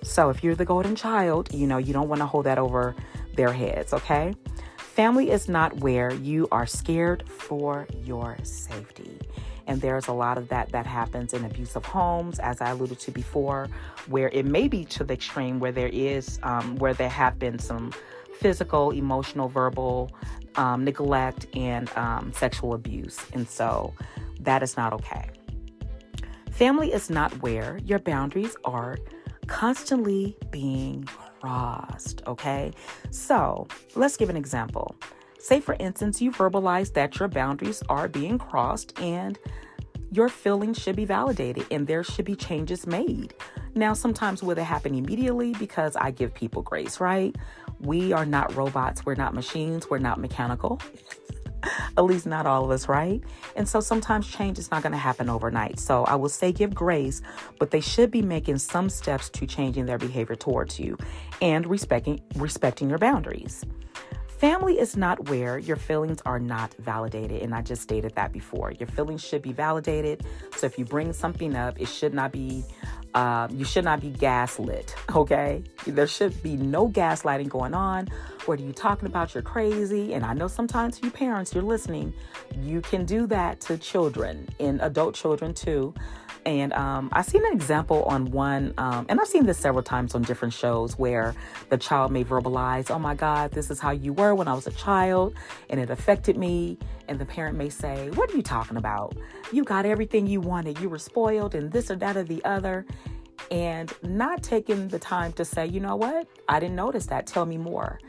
So 0.03 0.29
if 0.29 0.43
you're 0.43 0.55
the 0.55 0.65
golden 0.65 0.95
child, 0.95 1.53
you 1.53 1.67
know, 1.67 1.77
you 1.77 1.93
don't 1.93 2.09
want 2.09 2.19
to 2.21 2.25
hold 2.25 2.45
that 2.45 2.57
over 2.57 2.95
their 3.35 3.51
heads. 3.51 3.93
Okay? 3.93 4.35
Family 4.77 5.29
is 5.29 5.47
not 5.47 5.77
where 5.77 6.13
you 6.13 6.47
are 6.51 6.65
scared 6.65 7.27
for 7.29 7.87
your 8.03 8.37
safety. 8.43 9.19
And 9.67 9.81
there's 9.81 10.07
a 10.07 10.13
lot 10.13 10.37
of 10.37 10.47
that 10.49 10.71
that 10.71 10.85
happens 10.85 11.33
in 11.33 11.43
abusive 11.43 11.85
homes, 11.85 12.39
as 12.39 12.61
I 12.61 12.69
alluded 12.69 12.99
to 13.01 13.11
before, 13.11 13.67
where 14.07 14.29
it 14.29 14.45
may 14.45 14.67
be 14.67 14.85
to 14.85 15.03
the 15.03 15.13
extreme 15.13 15.59
where 15.59 15.73
there 15.73 15.89
is, 15.89 16.39
um, 16.41 16.77
where 16.77 16.93
there 16.93 17.09
have 17.09 17.37
been 17.37 17.59
some 17.59 17.91
physical, 18.39 18.91
emotional, 18.91 19.47
verbal 19.47 20.11
um, 20.55 20.83
neglect, 20.83 21.47
and 21.55 21.89
um, 21.95 22.31
sexual 22.33 22.73
abuse. 22.73 23.19
And 23.33 23.47
so 23.47 23.93
that 24.41 24.63
is 24.63 24.77
not 24.77 24.93
okay. 24.93 25.29
Family 26.51 26.91
is 26.91 27.09
not 27.09 27.31
where 27.41 27.79
your 27.83 27.99
boundaries 27.99 28.55
are 28.65 28.97
constantly 29.45 30.35
being 30.49 31.07
crossed, 31.39 32.23
okay? 32.25 32.71
So 33.11 33.67
let's 33.95 34.17
give 34.17 34.29
an 34.29 34.37
example. 34.37 34.95
Say, 35.39 35.59
for 35.59 35.75
instance, 35.79 36.21
you 36.21 36.31
verbalize 36.31 36.93
that 36.93 37.19
your 37.19 37.27
boundaries 37.27 37.83
are 37.89 38.07
being 38.07 38.37
crossed 38.37 38.99
and 38.99 39.37
your 40.11 40.29
feelings 40.29 40.79
should 40.79 40.95
be 40.95 41.05
validated 41.05 41.65
and 41.69 41.85
there 41.85 42.03
should 42.03 42.25
be 42.25 42.35
changes 42.35 42.87
made. 42.87 43.33
Now, 43.75 43.93
sometimes 43.93 44.41
will 44.41 44.57
it 44.57 44.63
happen 44.63 44.95
immediately 44.95 45.53
because 45.59 45.95
I 45.95 46.11
give 46.11 46.33
people 46.33 46.63
grace, 46.63 46.99
right? 46.99 47.35
We 47.79 48.13
are 48.13 48.25
not 48.25 48.55
robots, 48.55 49.05
we're 49.05 49.15
not 49.15 49.33
machines, 49.33 49.89
we're 49.89 49.99
not 49.99 50.19
mechanical. 50.19 50.81
At 51.97 52.05
least 52.05 52.25
not 52.25 52.45
all 52.45 52.63
of 52.63 52.71
us, 52.71 52.87
right? 52.87 53.21
And 53.55 53.67
so 53.67 53.79
sometimes 53.79 54.27
change 54.27 54.59
is 54.59 54.71
not 54.71 54.83
going 54.83 54.91
to 54.91 54.97
happen 54.97 55.29
overnight. 55.29 55.79
So 55.79 56.05
I 56.05 56.15
will 56.15 56.29
say 56.29 56.51
give 56.51 56.73
grace, 56.73 57.21
but 57.59 57.71
they 57.71 57.81
should 57.81 58.11
be 58.11 58.21
making 58.21 58.59
some 58.59 58.89
steps 58.89 59.29
to 59.31 59.45
changing 59.47 59.85
their 59.85 59.97
behavior 59.97 60.35
towards 60.35 60.79
you 60.79 60.97
and 61.41 61.65
respecting 61.65 62.21
respecting 62.35 62.89
your 62.89 62.99
boundaries. 62.99 63.65
Family 64.37 64.79
is 64.79 64.95
not 64.95 65.29
where 65.29 65.57
your 65.57 65.77
feelings 65.77 66.21
are 66.23 66.37
not 66.37 66.71
validated. 66.75 67.41
And 67.41 67.55
I 67.55 67.63
just 67.63 67.81
stated 67.81 68.13
that 68.15 68.31
before. 68.31 68.71
Your 68.71 68.85
feelings 68.87 69.23
should 69.23 69.41
be 69.41 69.51
validated. 69.51 70.23
So 70.55 70.67
if 70.67 70.77
you 70.77 70.85
bring 70.85 71.11
something 71.11 71.55
up, 71.55 71.81
it 71.81 71.87
should 71.87 72.13
not 72.13 72.31
be, 72.31 72.63
uh, 73.15 73.47
you 73.49 73.65
should 73.65 73.83
not 73.83 73.99
be 73.99 74.11
gaslit, 74.11 74.95
okay? 75.15 75.63
There 75.87 76.05
should 76.05 76.43
be 76.43 76.55
no 76.55 76.87
gaslighting 76.87 77.49
going 77.49 77.73
on. 77.73 78.09
What 78.45 78.59
are 78.59 78.63
you 78.63 78.73
talking 78.73 79.07
about? 79.07 79.33
You're 79.33 79.41
crazy. 79.41 80.13
And 80.13 80.23
I 80.23 80.33
know 80.33 80.47
sometimes 80.47 81.01
you 81.01 81.09
parents, 81.09 81.55
you're 81.55 81.63
listening, 81.63 82.13
you 82.61 82.81
can 82.81 83.05
do 83.05 83.25
that 83.27 83.59
to 83.61 83.77
children 83.79 84.47
and 84.59 84.79
adult 84.81 85.15
children 85.15 85.55
too. 85.55 85.95
And 86.47 86.71
um, 86.71 87.09
I've 87.11 87.25
seen 87.25 87.45
an 87.45 87.51
example 87.51 88.03
on 88.03 88.31
one, 88.31 88.73
um, 88.77 89.05
and 89.09 89.19
I've 89.19 89.27
seen 89.27 89.45
this 89.45 89.57
several 89.57 89.83
times 89.83 90.15
on 90.15 90.21
different 90.21 90.53
shows 90.53 90.97
where 90.97 91.35
the 91.67 91.77
child 91.77 92.09
may 92.09 92.23
verbalize, 92.23 92.89
Oh 92.89 92.97
my 92.97 93.15
God, 93.15 93.51
this 93.51 93.69
is 93.69 93.81
how 93.81 93.91
you 93.91 94.13
were 94.13 94.33
when 94.33 94.47
I 94.47 94.53
was 94.53 94.65
a 94.65 94.71
child, 94.71 95.35
and 95.69 95.77
it 95.77 95.89
affected 95.89 96.37
me. 96.37 96.77
And 97.09 97.19
the 97.19 97.25
parent 97.25 97.57
may 97.57 97.67
say, 97.67 98.11
What 98.11 98.31
are 98.31 98.37
you 98.37 98.41
talking 98.41 98.77
about? 98.77 99.17
You 99.51 99.65
got 99.65 99.85
everything 99.85 100.25
you 100.25 100.39
wanted. 100.39 100.79
You 100.79 100.87
were 100.87 100.99
spoiled, 100.99 101.53
and 101.53 101.69
this 101.69 101.91
or 101.91 101.97
that 101.97 102.15
or 102.15 102.23
the 102.23 102.41
other. 102.45 102.85
And 103.51 103.93
not 104.01 104.41
taking 104.41 104.87
the 104.87 104.99
time 104.99 105.33
to 105.33 105.43
say, 105.43 105.65
You 105.65 105.81
know 105.81 105.97
what? 105.97 106.29
I 106.47 106.61
didn't 106.61 106.77
notice 106.77 107.07
that. 107.07 107.27
Tell 107.27 107.45
me 107.45 107.57
more. 107.57 107.99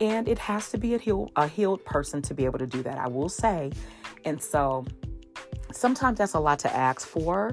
And 0.00 0.28
it 0.28 0.38
has 0.38 0.70
to 0.70 0.78
be 0.78 0.94
a 0.94 0.98
healed, 0.98 1.30
a 1.36 1.46
healed 1.46 1.84
person 1.84 2.22
to 2.22 2.32
be 2.32 2.46
able 2.46 2.58
to 2.58 2.66
do 2.66 2.82
that, 2.84 2.96
I 2.96 3.08
will 3.08 3.28
say. 3.28 3.70
And 4.24 4.42
so 4.42 4.86
sometimes 5.72 6.16
that's 6.16 6.32
a 6.32 6.40
lot 6.40 6.58
to 6.60 6.74
ask 6.74 7.06
for 7.06 7.52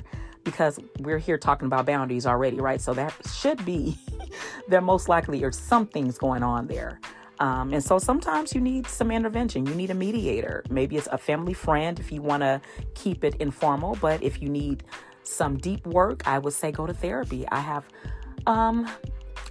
because 0.49 0.79
we're 0.99 1.19
here 1.19 1.37
talking 1.37 1.67
about 1.67 1.85
boundaries 1.85 2.25
already, 2.25 2.59
right? 2.59 2.81
So 2.81 2.93
that 2.95 3.13
should 3.31 3.63
be, 3.65 3.97
there 4.67 4.81
most 4.81 5.07
likely 5.07 5.43
or 5.43 5.51
something's 5.51 6.17
going 6.17 6.41
on 6.41 6.67
there. 6.67 6.99
Um, 7.39 7.71
and 7.71 7.83
so 7.83 7.99
sometimes 7.99 8.53
you 8.53 8.59
need 8.59 8.87
some 8.87 9.11
intervention. 9.11 9.65
You 9.65 9.75
need 9.75 9.91
a 9.91 9.93
mediator. 9.93 10.63
Maybe 10.69 10.97
it's 10.97 11.07
a 11.11 11.17
family 11.17 11.53
friend 11.53 11.99
if 11.99 12.11
you 12.11 12.21
want 12.21 12.41
to 12.41 12.61
keep 12.95 13.23
it 13.23 13.35
informal. 13.35 13.97
But 14.01 14.21
if 14.23 14.41
you 14.41 14.49
need 14.49 14.83
some 15.23 15.57
deep 15.57 15.85
work, 15.85 16.27
I 16.27 16.39
would 16.39 16.53
say 16.53 16.71
go 16.71 16.85
to 16.85 16.93
therapy. 16.93 17.47
I 17.49 17.59
have 17.59 17.85
um, 18.47 18.89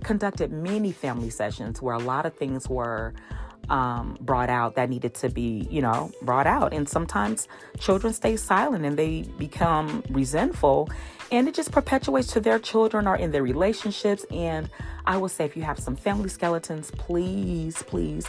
conducted 0.02 0.52
many 0.52 0.92
family 0.92 1.30
sessions 1.30 1.80
where 1.80 1.94
a 1.94 2.00
lot 2.00 2.26
of 2.26 2.34
things 2.34 2.68
were 2.68 3.14
um, 3.70 4.16
brought 4.20 4.50
out 4.50 4.74
that 4.76 4.88
needed 4.88 5.14
to 5.14 5.28
be, 5.28 5.66
you 5.70 5.82
know, 5.82 6.10
brought 6.22 6.46
out. 6.46 6.72
And 6.72 6.88
sometimes 6.88 7.48
children 7.78 8.12
stay 8.12 8.36
silent 8.36 8.84
and 8.84 8.98
they 8.98 9.22
become 9.38 10.02
resentful, 10.10 10.88
and 11.30 11.48
it 11.48 11.54
just 11.54 11.72
perpetuates 11.72 12.32
to 12.32 12.40
their 12.40 12.58
children 12.58 13.06
or 13.06 13.16
in 13.16 13.30
their 13.30 13.42
relationships. 13.42 14.24
And 14.30 14.70
I 15.06 15.16
will 15.16 15.28
say, 15.28 15.44
if 15.44 15.56
you 15.56 15.62
have 15.62 15.78
some 15.78 15.96
family 15.96 16.28
skeletons, 16.28 16.90
please, 16.92 17.82
please. 17.82 18.26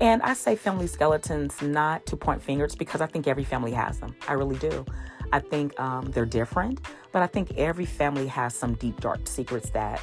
And 0.00 0.22
I 0.22 0.34
say 0.34 0.54
family 0.54 0.86
skeletons 0.86 1.60
not 1.60 2.06
to 2.06 2.16
point 2.16 2.42
fingers 2.42 2.76
because 2.76 3.00
I 3.00 3.06
think 3.06 3.26
every 3.26 3.44
family 3.44 3.72
has 3.72 3.98
them. 3.98 4.14
I 4.28 4.34
really 4.34 4.56
do. 4.56 4.86
I 5.32 5.40
think 5.40 5.78
um, 5.78 6.10
they're 6.12 6.24
different, 6.24 6.80
but 7.12 7.20
I 7.20 7.26
think 7.26 7.52
every 7.58 7.84
family 7.84 8.26
has 8.28 8.54
some 8.54 8.74
deep, 8.74 9.00
dark 9.00 9.26
secrets 9.26 9.70
that 9.70 10.00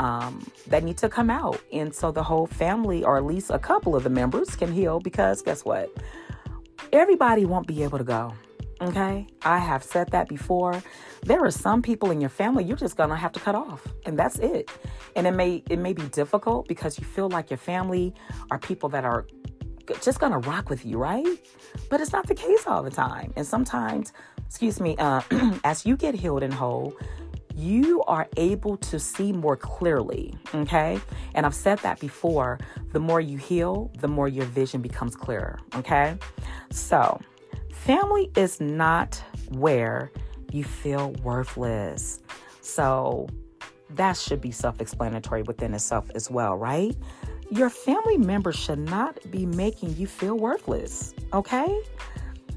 um, 0.00 0.50
that 0.66 0.82
need 0.82 0.96
to 0.96 1.08
come 1.08 1.30
out. 1.30 1.60
And 1.72 1.94
so 1.94 2.10
the 2.10 2.22
whole 2.22 2.46
family, 2.46 3.04
or 3.04 3.18
at 3.18 3.24
least 3.24 3.50
a 3.50 3.58
couple 3.58 3.94
of 3.94 4.02
the 4.02 4.10
members, 4.10 4.56
can 4.56 4.72
heal 4.72 4.98
because 4.98 5.42
guess 5.42 5.64
what? 5.64 5.90
Everybody 6.92 7.44
won't 7.44 7.66
be 7.66 7.82
able 7.84 7.98
to 7.98 8.04
go. 8.04 8.32
Okay, 8.80 9.26
I 9.42 9.58
have 9.58 9.84
said 9.84 10.10
that 10.12 10.26
before. 10.26 10.82
There 11.22 11.44
are 11.44 11.50
some 11.50 11.82
people 11.82 12.10
in 12.10 12.18
your 12.18 12.30
family 12.30 12.64
you're 12.64 12.78
just 12.78 12.96
gonna 12.96 13.14
have 13.14 13.30
to 13.32 13.40
cut 13.40 13.54
off, 13.54 13.86
and 14.06 14.18
that's 14.18 14.38
it. 14.38 14.70
And 15.16 15.26
it 15.26 15.32
may 15.32 15.62
it 15.68 15.78
may 15.78 15.92
be 15.92 16.04
difficult 16.08 16.66
because 16.66 16.98
you 16.98 17.04
feel 17.04 17.28
like 17.28 17.50
your 17.50 17.58
family 17.58 18.14
are 18.50 18.58
people 18.58 18.88
that 18.88 19.04
are 19.04 19.26
just 20.00 20.18
gonna 20.18 20.38
rock 20.38 20.70
with 20.70 20.86
you, 20.86 20.96
right? 20.96 21.26
But 21.90 22.00
it's 22.00 22.12
not 22.12 22.26
the 22.26 22.34
case 22.34 22.66
all 22.66 22.82
the 22.82 22.90
time. 22.90 23.34
And 23.36 23.46
sometimes, 23.46 24.14
excuse 24.46 24.80
me, 24.80 24.96
uh, 24.96 25.20
as 25.64 25.84
you 25.84 25.94
get 25.94 26.14
healed 26.14 26.42
and 26.42 26.54
whole, 26.54 26.96
you 27.60 28.02
are 28.04 28.28
able 28.36 28.76
to 28.78 28.98
see 28.98 29.32
more 29.32 29.56
clearly. 29.56 30.34
Okay. 30.54 30.98
And 31.34 31.44
I've 31.44 31.54
said 31.54 31.78
that 31.80 32.00
before. 32.00 32.58
The 32.92 33.00
more 33.00 33.20
you 33.20 33.38
heal, 33.38 33.90
the 33.98 34.08
more 34.08 34.28
your 34.28 34.46
vision 34.46 34.80
becomes 34.80 35.14
clearer. 35.14 35.58
Okay. 35.74 36.16
So, 36.70 37.20
family 37.72 38.30
is 38.36 38.60
not 38.60 39.22
where 39.50 40.10
you 40.52 40.64
feel 40.64 41.12
worthless. 41.22 42.20
So, 42.60 43.28
that 43.90 44.16
should 44.16 44.40
be 44.40 44.50
self 44.50 44.80
explanatory 44.80 45.42
within 45.42 45.74
itself 45.74 46.10
as 46.14 46.30
well, 46.30 46.56
right? 46.56 46.96
Your 47.50 47.68
family 47.68 48.16
members 48.16 48.56
should 48.56 48.78
not 48.78 49.18
be 49.30 49.44
making 49.44 49.96
you 49.96 50.06
feel 50.06 50.36
worthless. 50.36 51.14
Okay. 51.32 51.80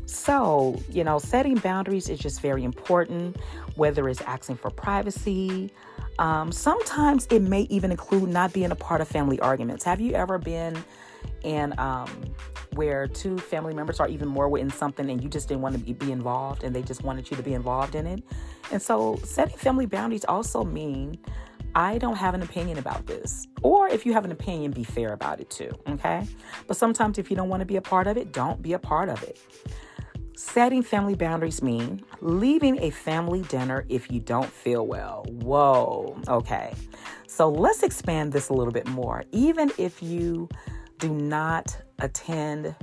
So, 0.06 0.80
you 0.90 1.04
know, 1.04 1.20
setting 1.20 1.56
boundaries 1.56 2.10
is 2.10 2.20
just 2.20 2.42
very 2.42 2.64
important, 2.64 3.38
whether 3.76 4.08
it's 4.10 4.22
asking 4.22 4.58
for 4.58 4.70
privacy. 4.70 5.72
Um, 6.20 6.52
sometimes 6.52 7.28
it 7.32 7.42
may 7.42 7.62
even 7.64 7.92
include 7.92 8.30
not 8.30 8.54
being 8.54 8.72
a 8.72 8.76
part 8.76 9.02
of 9.02 9.08
family 9.08 9.40
arguments. 9.40 9.84
Have 9.84 10.00
you 10.00 10.14
ever 10.14 10.38
been 10.38 10.84
in 11.44 11.78
um, 11.80 12.10
where 12.76 13.08
two 13.08 13.38
family 13.38 13.74
members 13.74 14.00
are 14.00 14.08
even 14.08 14.28
more 14.28 14.58
in 14.58 14.70
something 14.70 15.10
and 15.10 15.22
you 15.22 15.30
just 15.30 15.48
didn't 15.48 15.62
want 15.62 15.76
to 15.76 15.94
be 15.94 16.12
involved 16.12 16.64
and 16.64 16.76
they 16.76 16.82
just 16.82 17.04
wanted 17.04 17.30
you 17.30 17.38
to 17.38 17.44
be 17.44 17.54
involved 17.54 17.96
in 17.96 18.08
it. 18.08 18.24
And 18.72 18.82
so 18.82 19.20
setting 19.24 19.58
family 19.58 19.86
boundaries 19.86 20.26
also 20.26 20.64
mean 20.64 21.18
I 21.76 21.98
don't 21.98 22.16
have 22.16 22.34
an 22.36 22.44
opinion 22.44 22.78
about 22.78 23.08
this. 23.08 23.48
Or 23.62 23.88
if 23.88 24.06
you 24.06 24.14
have 24.14 24.26
an 24.26 24.32
opinion, 24.32 24.72
be 24.72 24.84
fair 24.84 25.14
about 25.14 25.40
it 25.40 25.50
too, 25.50 25.72
okay? 25.88 26.28
But 26.68 26.78
sometimes 26.78 27.18
if 27.18 27.30
you 27.30 27.36
don't 27.36 27.50
want 27.50 27.62
to 27.62 27.66
be 27.66 27.78
a 27.78 27.82
part 27.82 28.08
of 28.08 28.18
it, 28.18 28.32
don't 28.32 28.62
be 28.62 28.74
a 28.74 28.80
part 28.80 29.10
of 29.10 29.22
it. 29.24 29.40
Setting 30.36 30.82
family 30.82 31.16
boundaries 31.16 31.62
mean 31.62 32.04
leaving 32.22 32.80
a 32.82 32.90
family 32.90 33.42
dinner 33.44 33.86
if 33.90 34.12
you 34.12 34.20
don't 34.20 34.50
feel 34.50 34.86
well. 34.86 35.26
Whoa, 35.30 36.20
okay. 36.28 36.74
So 37.28 37.50
let's 37.50 37.84
expand 37.84 38.34
this 38.34 38.50
a 38.50 38.54
little 38.54 38.74
bit 38.74 38.88
more. 38.88 39.24
Even 39.32 39.72
if 39.78 40.02
you 40.02 40.50
do 41.00 41.14
not 41.14 41.78
attend 42.00 42.76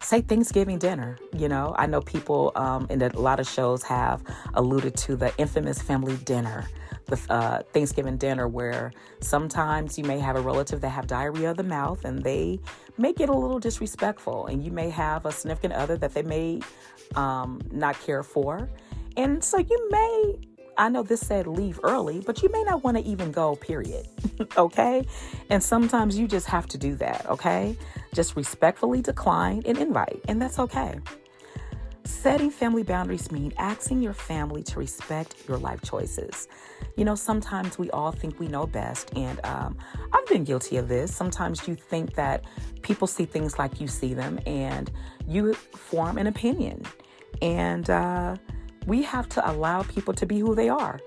say 0.00 0.20
Thanksgiving 0.20 0.78
dinner. 0.78 1.18
You 1.36 1.48
know, 1.48 1.74
I 1.78 1.86
know 1.86 2.00
people 2.00 2.52
um, 2.56 2.86
in 2.90 3.00
a 3.02 3.08
lot 3.18 3.40
of 3.40 3.48
shows 3.48 3.82
have 3.84 4.22
alluded 4.54 4.96
to 4.96 5.16
the 5.16 5.32
infamous 5.38 5.80
family 5.80 6.16
dinner 6.18 6.66
the 7.06 7.32
uh, 7.32 7.62
Thanksgiving 7.72 8.16
dinner 8.16 8.48
where 8.48 8.92
sometimes 9.20 9.98
you 9.98 10.04
may 10.04 10.18
have 10.18 10.36
a 10.36 10.40
relative 10.40 10.80
that 10.80 10.90
have 10.90 11.06
diarrhea 11.06 11.50
of 11.50 11.56
the 11.56 11.62
mouth 11.62 12.04
and 12.04 12.22
they 12.22 12.58
may 12.98 13.12
get 13.12 13.28
a 13.28 13.36
little 13.36 13.58
disrespectful, 13.58 14.46
and 14.46 14.64
you 14.64 14.70
may 14.70 14.90
have 14.90 15.26
a 15.26 15.32
significant 15.32 15.74
other 15.74 15.96
that 15.96 16.14
they 16.14 16.22
may 16.22 16.60
um, 17.14 17.60
not 17.70 18.00
care 18.00 18.22
for, 18.22 18.68
and 19.16 19.42
so 19.42 19.58
you 19.58 19.88
may. 19.90 20.38
I 20.78 20.88
know 20.88 21.02
this 21.02 21.20
said 21.20 21.46
leave 21.46 21.78
early, 21.82 22.20
but 22.20 22.42
you 22.42 22.48
may 22.50 22.62
not 22.62 22.82
want 22.82 22.96
to 22.96 23.02
even 23.04 23.30
go, 23.30 23.56
period. 23.56 24.08
okay? 24.56 25.06
And 25.50 25.62
sometimes 25.62 26.18
you 26.18 26.26
just 26.26 26.46
have 26.46 26.66
to 26.68 26.78
do 26.78 26.94
that, 26.94 27.26
okay? 27.28 27.76
Just 28.14 28.36
respectfully 28.36 29.02
decline 29.02 29.62
an 29.66 29.76
invite, 29.76 30.22
and 30.28 30.40
that's 30.40 30.58
okay. 30.58 30.98
Setting 32.04 32.50
family 32.50 32.82
boundaries 32.82 33.30
mean 33.30 33.52
asking 33.58 34.02
your 34.02 34.12
family 34.12 34.62
to 34.64 34.78
respect 34.78 35.48
your 35.48 35.56
life 35.56 35.80
choices. 35.82 36.48
You 36.96 37.04
know, 37.04 37.14
sometimes 37.14 37.78
we 37.78 37.90
all 37.90 38.12
think 38.12 38.40
we 38.40 38.48
know 38.48 38.66
best, 38.66 39.12
and 39.16 39.44
um, 39.44 39.76
I've 40.12 40.26
been 40.26 40.44
guilty 40.44 40.76
of 40.76 40.88
this. 40.88 41.14
Sometimes 41.14 41.66
you 41.68 41.74
think 41.74 42.14
that 42.14 42.44
people 42.82 43.06
see 43.06 43.24
things 43.24 43.58
like 43.58 43.80
you 43.80 43.86
see 43.86 44.14
them, 44.14 44.40
and 44.46 44.90
you 45.26 45.54
form 45.54 46.18
an 46.18 46.26
opinion. 46.26 46.82
And 47.40 47.88
uh, 47.88 48.36
we 48.86 49.02
have 49.02 49.28
to 49.30 49.50
allow 49.50 49.82
people 49.82 50.12
to 50.14 50.26
be 50.26 50.40
who 50.40 50.54
they 50.54 50.68
are, 50.68 51.00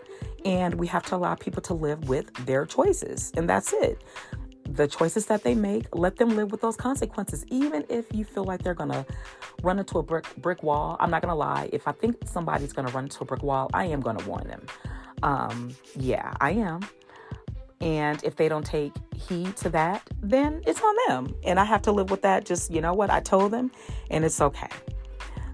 and 0.46 0.76
we 0.76 0.88
have 0.88 1.04
to 1.08 1.16
allow 1.16 1.36
people 1.36 1.62
to 1.64 1.74
live 1.74 2.08
with 2.08 2.34
their 2.46 2.66
choices, 2.66 3.34
and 3.36 3.50
that's 3.50 3.74
it 3.74 4.02
the 4.76 4.88
choices 4.88 5.26
that 5.28 5.44
they 5.44 5.56
make, 5.56 5.96
let 5.96 6.18
them 6.18 6.36
live 6.36 6.52
with 6.52 6.62
those 6.62 6.76
consequences. 6.76 7.46
Even 7.50 7.86
if 7.90 8.06
you 8.14 8.26
feel 8.26 8.44
like 8.44 8.64
they're 8.64 8.74
gonna 8.74 9.06
run 9.64 9.80
into 9.80 10.00
a 10.00 10.04
brick 10.04 10.26
brick 10.38 10.64
wall, 10.64 10.98
I'm 11.00 11.10
not 11.10 11.22
gonna 11.22 11.36
lie. 11.36 11.70
If 11.72 11.88
I 11.88 11.92
think 11.92 12.18
somebody's 12.26 12.74
gonna 12.74 12.92
run 12.92 13.06
into 13.06 13.24
a 13.24 13.26
brick 13.26 13.44
wall, 13.44 13.70
I 13.74 13.86
am 13.86 14.02
gonna 14.02 14.24
warn 14.26 14.48
them. 14.48 14.66
Um, 15.24 15.76
yeah, 15.96 16.34
I 16.42 16.52
am. 16.52 16.82
And 17.82 18.24
if 18.24 18.36
they 18.36 18.48
don't 18.48 18.66
take 18.66 18.94
heed 19.16 19.56
to 19.58 19.70
that, 19.70 20.10
then 20.22 20.62
it's 20.66 20.82
on 20.82 20.96
them. 21.08 21.36
And 21.46 21.60
I 21.60 21.66
have 21.66 21.82
to 21.84 21.92
live 21.92 22.10
with 22.10 22.22
that. 22.24 22.46
Just, 22.46 22.72
you 22.72 22.82
know 22.82 22.94
what? 22.94 23.10
I 23.10 23.20
told 23.20 23.52
them, 23.52 23.72
and 24.10 24.24
it's 24.24 24.42
okay. 24.42 24.70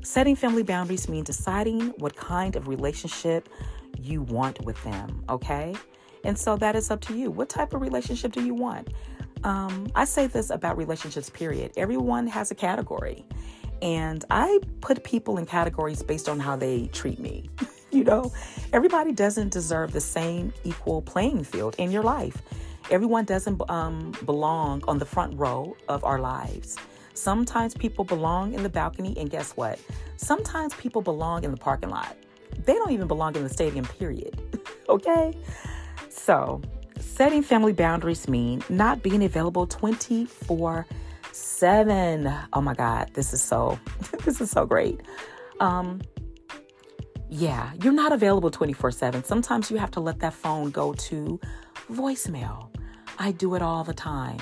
Setting 0.04 0.36
family 0.36 0.64
boundaries 0.64 1.10
means 1.10 1.26
deciding 1.26 1.82
what 1.98 2.16
kind 2.16 2.56
of 2.56 2.68
relationship 2.68 3.50
you 4.00 4.22
want 4.22 4.64
with 4.66 4.82
them, 4.84 5.24
okay? 5.30 5.76
And 6.24 6.38
so 6.38 6.56
that 6.58 6.76
is 6.76 6.92
up 6.92 7.02
to 7.02 7.18
you. 7.18 7.32
What 7.32 7.50
type 7.50 7.74
of 7.74 7.82
relationship 7.82 8.32
do 8.32 8.44
you 8.44 8.54
want? 8.54 8.90
Um, 9.44 9.88
I 9.96 10.06
say 10.06 10.28
this 10.28 10.50
about 10.50 10.78
relationships, 10.78 11.30
period. 11.30 11.72
Everyone 11.78 12.28
has 12.28 12.52
a 12.52 12.56
category. 12.56 13.26
And 13.82 14.24
I 14.30 14.60
put 14.82 15.04
people 15.04 15.38
in 15.38 15.46
categories 15.46 16.04
based 16.04 16.30
on 16.30 16.40
how 16.40 16.56
they 16.56 16.88
treat 16.88 17.20
me. 17.20 17.50
you 17.92 18.04
know, 18.04 18.32
everybody 18.74 19.12
doesn't 19.12 19.52
deserve 19.52 19.92
the 19.92 20.02
same 20.02 20.54
equal 20.64 21.02
playing 21.02 21.44
field 21.44 21.76
in 21.80 21.92
your 21.92 22.04
life. 22.04 22.42
Everyone 22.92 23.26
doesn't 23.26 23.62
um, 23.70 24.14
belong 24.26 24.84
on 24.88 25.00
the 25.00 25.06
front 25.06 25.38
row 25.38 25.76
of 25.88 26.04
our 26.04 26.20
lives. 26.20 26.78
Sometimes 27.14 27.74
people 27.74 28.04
belong 28.06 28.54
in 28.54 28.64
the 28.64 28.70
balcony, 28.70 29.16
and 29.18 29.30
guess 29.30 29.52
what? 29.52 29.80
Sometimes 30.18 30.74
people 30.76 31.02
belong 31.02 31.44
in 31.44 31.52
the 31.52 31.58
parking 31.58 31.90
lot. 31.90 32.16
They 32.66 32.74
don't 32.74 32.92
even 32.92 33.08
belong 33.08 33.36
in 33.36 33.44
the 33.44 33.50
stadium, 33.50 33.86
period. 33.86 34.40
okay? 34.90 35.34
So, 36.12 36.62
setting 37.00 37.42
family 37.42 37.74
boundaries 37.74 38.28
mean 38.28 38.62
not 38.70 39.02
being 39.02 39.24
available 39.24 39.66
24 39.66 40.86
7. 41.32 42.34
Oh 42.52 42.62
my 42.62 42.74
God, 42.74 43.12
this 43.14 43.34
is 43.34 43.42
so, 43.42 43.80
this 44.26 44.42
is 44.42 44.52
so 44.52 44.66
great. 44.66 45.02
Um, 45.62 46.02
yeah, 47.30 47.72
you're 47.82 47.94
not 47.94 48.12
available 48.12 48.52
24 48.52 48.92
7. 48.92 49.24
Sometimes 49.24 49.72
you 49.72 49.78
have 49.78 49.92
to 49.92 50.02
let 50.02 50.20
that 50.20 50.34
phone 50.34 50.70
go 50.70 50.94
to 50.94 51.40
voicemail. 51.90 52.76
I 53.18 53.32
do 53.32 53.56
it 53.56 53.62
all 53.62 53.86
the 53.86 53.94
time. 53.94 54.40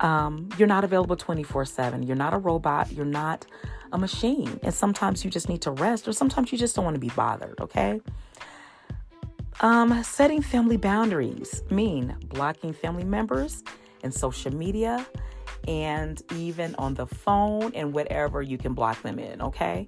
Um, 0.00 0.50
you're 0.58 0.68
not 0.68 0.84
available 0.84 1.16
24 1.16 1.64
7. 1.64 2.02
You're 2.02 2.16
not 2.16 2.34
a 2.34 2.38
robot. 2.38 2.92
You're 2.92 3.06
not 3.06 3.46
a 3.92 3.98
machine. 3.98 4.60
And 4.62 4.74
sometimes 4.74 5.24
you 5.24 5.30
just 5.30 5.48
need 5.48 5.62
to 5.62 5.70
rest, 5.70 6.06
or 6.06 6.12
sometimes 6.12 6.52
you 6.52 6.58
just 6.58 6.76
don't 6.76 6.84
want 6.84 6.96
to 6.96 7.00
be 7.00 7.10
bothered, 7.10 7.58
okay? 7.60 8.00
Um, 9.62 10.02
setting 10.02 10.42
family 10.42 10.76
boundaries 10.76 11.62
mean 11.70 12.16
blocking 12.30 12.72
family 12.72 13.04
members 13.04 13.62
in 14.02 14.10
social 14.10 14.52
media 14.52 15.06
and 15.68 16.20
even 16.34 16.74
on 16.74 16.94
the 16.94 17.06
phone 17.06 17.72
and 17.76 17.92
whatever 17.92 18.42
you 18.42 18.58
can 18.58 18.74
block 18.74 19.00
them 19.02 19.20
in, 19.20 19.40
okay? 19.40 19.86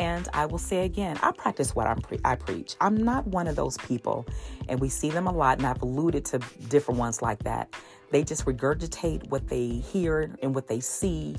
And 0.00 0.28
I 0.34 0.46
will 0.46 0.58
say 0.58 0.84
again, 0.84 1.16
I 1.22 1.30
practice 1.30 1.72
what 1.72 2.02
pre- 2.02 2.18
I 2.24 2.34
preach. 2.34 2.74
I'm 2.80 2.96
not 2.96 3.24
one 3.28 3.46
of 3.46 3.54
those 3.54 3.78
people, 3.78 4.26
and 4.68 4.80
we 4.80 4.88
see 4.88 5.10
them 5.10 5.28
a 5.28 5.32
lot, 5.32 5.58
and 5.58 5.66
I've 5.68 5.82
alluded 5.82 6.24
to 6.24 6.40
different 6.68 6.98
ones 6.98 7.22
like 7.22 7.44
that. 7.44 7.72
They 8.10 8.24
just 8.24 8.44
regurgitate 8.44 9.28
what 9.28 9.46
they 9.46 9.68
hear 9.68 10.34
and 10.42 10.52
what 10.52 10.66
they 10.66 10.80
see. 10.80 11.36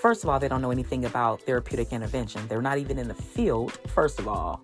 First 0.00 0.24
of 0.24 0.30
all, 0.30 0.38
they 0.38 0.48
don't 0.48 0.62
know 0.62 0.70
anything 0.70 1.04
about 1.04 1.42
therapeutic 1.42 1.92
intervention. 1.92 2.48
They're 2.48 2.62
not 2.62 2.78
even 2.78 2.98
in 2.98 3.08
the 3.08 3.14
field, 3.14 3.72
first 3.88 4.18
of 4.18 4.28
all. 4.28 4.62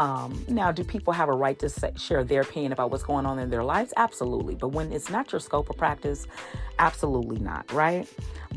Um, 0.00 0.46
now, 0.48 0.72
do 0.72 0.82
people 0.82 1.12
have 1.12 1.28
a 1.28 1.34
right 1.34 1.58
to 1.58 1.68
say, 1.68 1.92
share 1.98 2.24
their 2.24 2.40
opinion 2.40 2.72
about 2.72 2.90
what's 2.90 3.02
going 3.02 3.26
on 3.26 3.38
in 3.38 3.50
their 3.50 3.62
lives? 3.62 3.92
Absolutely. 3.98 4.54
But 4.54 4.68
when 4.68 4.90
it's 4.92 5.10
not 5.10 5.30
your 5.30 5.40
scope 5.40 5.68
of 5.68 5.76
practice, 5.76 6.26
absolutely 6.78 7.38
not, 7.38 7.70
right? 7.70 8.08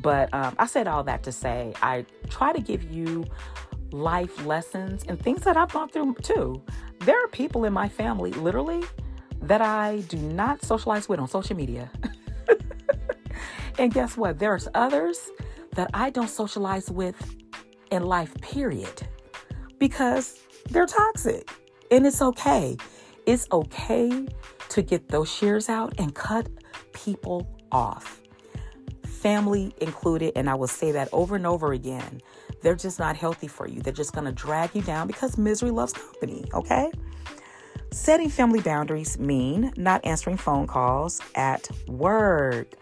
But 0.01 0.33
um, 0.33 0.55
I 0.57 0.67
said 0.67 0.87
all 0.87 1.03
that 1.03 1.21
to 1.23 1.33
say 1.33 1.73
I 1.81 2.05
try 2.29 2.53
to 2.53 2.61
give 2.61 2.89
you 2.89 3.25
life 3.91 4.45
lessons 4.45 5.03
and 5.09 5.21
things 5.21 5.41
that 5.41 5.57
I've 5.57 5.73
gone 5.73 5.89
through 5.89 6.15
too. 6.21 6.61
There 6.99 7.21
are 7.21 7.27
people 7.27 7.65
in 7.65 7.73
my 7.73 7.89
family, 7.89 8.31
literally, 8.31 8.81
that 9.41 9.61
I 9.61 9.99
do 10.07 10.15
not 10.15 10.63
socialize 10.63 11.09
with 11.09 11.19
on 11.19 11.27
social 11.27 11.57
media. 11.57 11.91
and 13.77 13.93
guess 13.93 14.15
what? 14.15 14.39
There's 14.39 14.69
others 14.75 15.29
that 15.75 15.89
I 15.93 16.09
don't 16.09 16.29
socialize 16.29 16.89
with 16.89 17.17
in 17.91 18.03
life, 18.03 18.33
period. 18.39 19.05
Because 19.77 20.39
they're 20.69 20.85
toxic. 20.85 21.49
And 21.91 22.05
it's 22.05 22.21
okay. 22.21 22.77
It's 23.25 23.47
okay 23.51 24.27
to 24.69 24.81
get 24.81 25.09
those 25.09 25.31
shears 25.31 25.69
out 25.69 25.93
and 25.99 26.13
cut 26.13 26.49
people 26.93 27.47
off. 27.71 28.21
Family 29.05 29.73
included, 29.79 30.33
and 30.35 30.49
I 30.49 30.55
will 30.55 30.67
say 30.67 30.91
that 30.91 31.09
over 31.13 31.35
and 31.35 31.47
over 31.47 31.71
again. 31.71 32.21
They're 32.61 32.75
just 32.75 32.99
not 32.99 33.15
healthy 33.15 33.47
for 33.47 33.67
you. 33.67 33.81
They're 33.81 33.93
just 33.93 34.13
going 34.13 34.25
to 34.25 34.31
drag 34.31 34.75
you 34.75 34.81
down 34.81 35.07
because 35.07 35.37
misery 35.37 35.71
loves 35.71 35.93
company, 35.93 36.45
okay? 36.53 36.91
Setting 37.91 38.29
family 38.29 38.61
boundaries 38.61 39.19
mean 39.19 39.71
not 39.77 40.03
answering 40.05 40.37
phone 40.37 40.65
calls 40.65 41.21
at 41.35 41.69
work. 41.87 42.73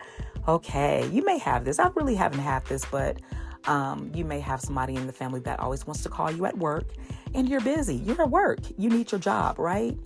Okay, 0.47 1.07
you 1.11 1.23
may 1.25 1.37
have 1.37 1.65
this. 1.65 1.77
I 1.79 1.89
really 1.95 2.15
haven't 2.15 2.39
had 2.39 2.65
this, 2.65 2.85
but 2.85 3.17
um, 3.65 4.11
you 4.15 4.25
may 4.25 4.39
have 4.39 4.61
somebody 4.61 4.95
in 4.95 5.05
the 5.07 5.13
family 5.13 5.41
that 5.41 5.59
always 5.59 5.85
wants 5.85 6.01
to 6.03 6.09
call 6.09 6.31
you 6.31 6.45
at 6.45 6.57
work 6.57 6.85
and 7.33 7.47
you're 7.47 7.61
busy. 7.61 7.95
You're 7.95 8.21
at 8.21 8.29
work. 8.29 8.59
You 8.77 8.89
need 8.89 9.11
your 9.11 9.19
job, 9.19 9.59
right? 9.59 9.97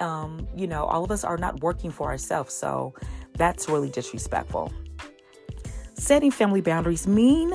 Um, 0.00 0.46
you 0.56 0.66
know, 0.66 0.84
all 0.84 1.04
of 1.04 1.10
us 1.10 1.24
are 1.24 1.36
not 1.36 1.62
working 1.62 1.90
for 1.90 2.08
ourselves. 2.08 2.54
So 2.54 2.94
that's 3.34 3.68
really 3.68 3.90
disrespectful. 3.90 4.72
Setting 5.94 6.30
family 6.30 6.60
boundaries 6.60 7.06
mean 7.06 7.54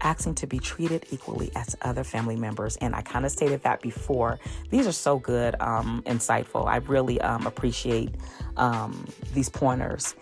asking 0.00 0.34
to 0.34 0.46
be 0.46 0.58
treated 0.58 1.06
equally 1.10 1.50
as 1.56 1.74
other 1.82 2.04
family 2.04 2.36
members. 2.36 2.76
And 2.76 2.94
I 2.94 3.02
kind 3.02 3.24
of 3.24 3.30
stated 3.30 3.62
that 3.62 3.80
before. 3.80 4.38
These 4.70 4.86
are 4.86 4.92
so 4.92 5.18
good, 5.18 5.56
um, 5.60 6.02
insightful. 6.06 6.66
I 6.66 6.76
really 6.76 7.20
um, 7.20 7.46
appreciate 7.46 8.14
um, 8.56 9.06
these 9.32 9.48
pointers. 9.48 10.14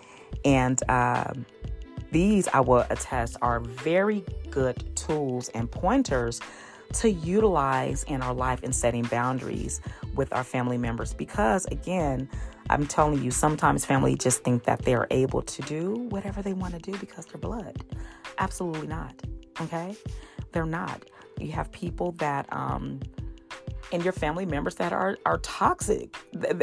And 0.45 0.81
uh, 0.89 1.33
these, 2.11 2.47
I 2.49 2.61
will 2.61 2.85
attest, 2.89 3.37
are 3.41 3.59
very 3.59 4.23
good 4.49 4.95
tools 4.95 5.49
and 5.49 5.69
pointers 5.69 6.39
to 6.93 7.11
utilize 7.11 8.03
in 8.03 8.21
our 8.21 8.33
life 8.33 8.61
and 8.63 8.75
setting 8.75 9.03
boundaries 9.03 9.81
with 10.15 10.31
our 10.33 10.43
family 10.43 10.77
members 10.77 11.13
because 11.13 11.65
again 11.65 12.29
i'm 12.69 12.85
telling 12.85 13.21
you 13.23 13.31
sometimes 13.31 13.85
family 13.85 14.15
just 14.15 14.43
think 14.43 14.63
that 14.63 14.81
they're 14.83 15.07
able 15.11 15.41
to 15.41 15.61
do 15.63 15.93
whatever 16.09 16.41
they 16.41 16.53
want 16.53 16.73
to 16.73 16.79
do 16.79 16.97
because 16.97 17.25
they're 17.25 17.39
blood. 17.39 17.83
Absolutely 18.37 18.87
not 18.87 19.21
okay? 19.61 19.95
They're 20.51 20.65
not. 20.65 21.03
You 21.39 21.51
have 21.51 21.71
people 21.71 22.13
that 22.13 22.47
um 22.51 22.99
and 23.91 24.03
your 24.03 24.13
family 24.13 24.45
members 24.45 24.75
that 24.75 24.93
are 24.93 25.17
are 25.25 25.37
toxic. 25.39 26.15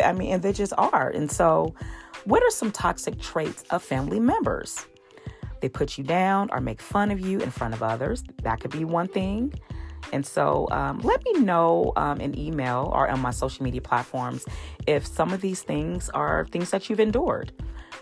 I 0.02 0.12
mean 0.12 0.32
and 0.32 0.42
they 0.42 0.52
just 0.52 0.72
are. 0.78 1.10
And 1.10 1.30
so 1.30 1.74
what 2.24 2.42
are 2.42 2.50
some 2.50 2.70
toxic 2.70 3.18
traits 3.18 3.64
of 3.70 3.82
family 3.82 4.20
members? 4.20 4.86
They 5.60 5.68
put 5.68 5.98
you 5.98 6.04
down 6.04 6.48
or 6.52 6.60
make 6.60 6.80
fun 6.80 7.10
of 7.10 7.20
you 7.20 7.40
in 7.40 7.50
front 7.50 7.74
of 7.74 7.82
others. 7.82 8.24
That 8.42 8.60
could 8.60 8.70
be 8.70 8.84
one 8.84 9.08
thing 9.08 9.52
and 10.12 10.24
so 10.24 10.68
um, 10.70 10.98
let 11.00 11.24
me 11.24 11.40
know 11.40 11.92
um, 11.96 12.20
in 12.20 12.38
email 12.38 12.90
or 12.94 13.08
on 13.08 13.20
my 13.20 13.30
social 13.30 13.62
media 13.62 13.80
platforms 13.80 14.44
if 14.86 15.06
some 15.06 15.32
of 15.32 15.40
these 15.40 15.62
things 15.62 16.08
are 16.10 16.46
things 16.50 16.70
that 16.70 16.88
you've 16.88 17.00
endured. 17.00 17.52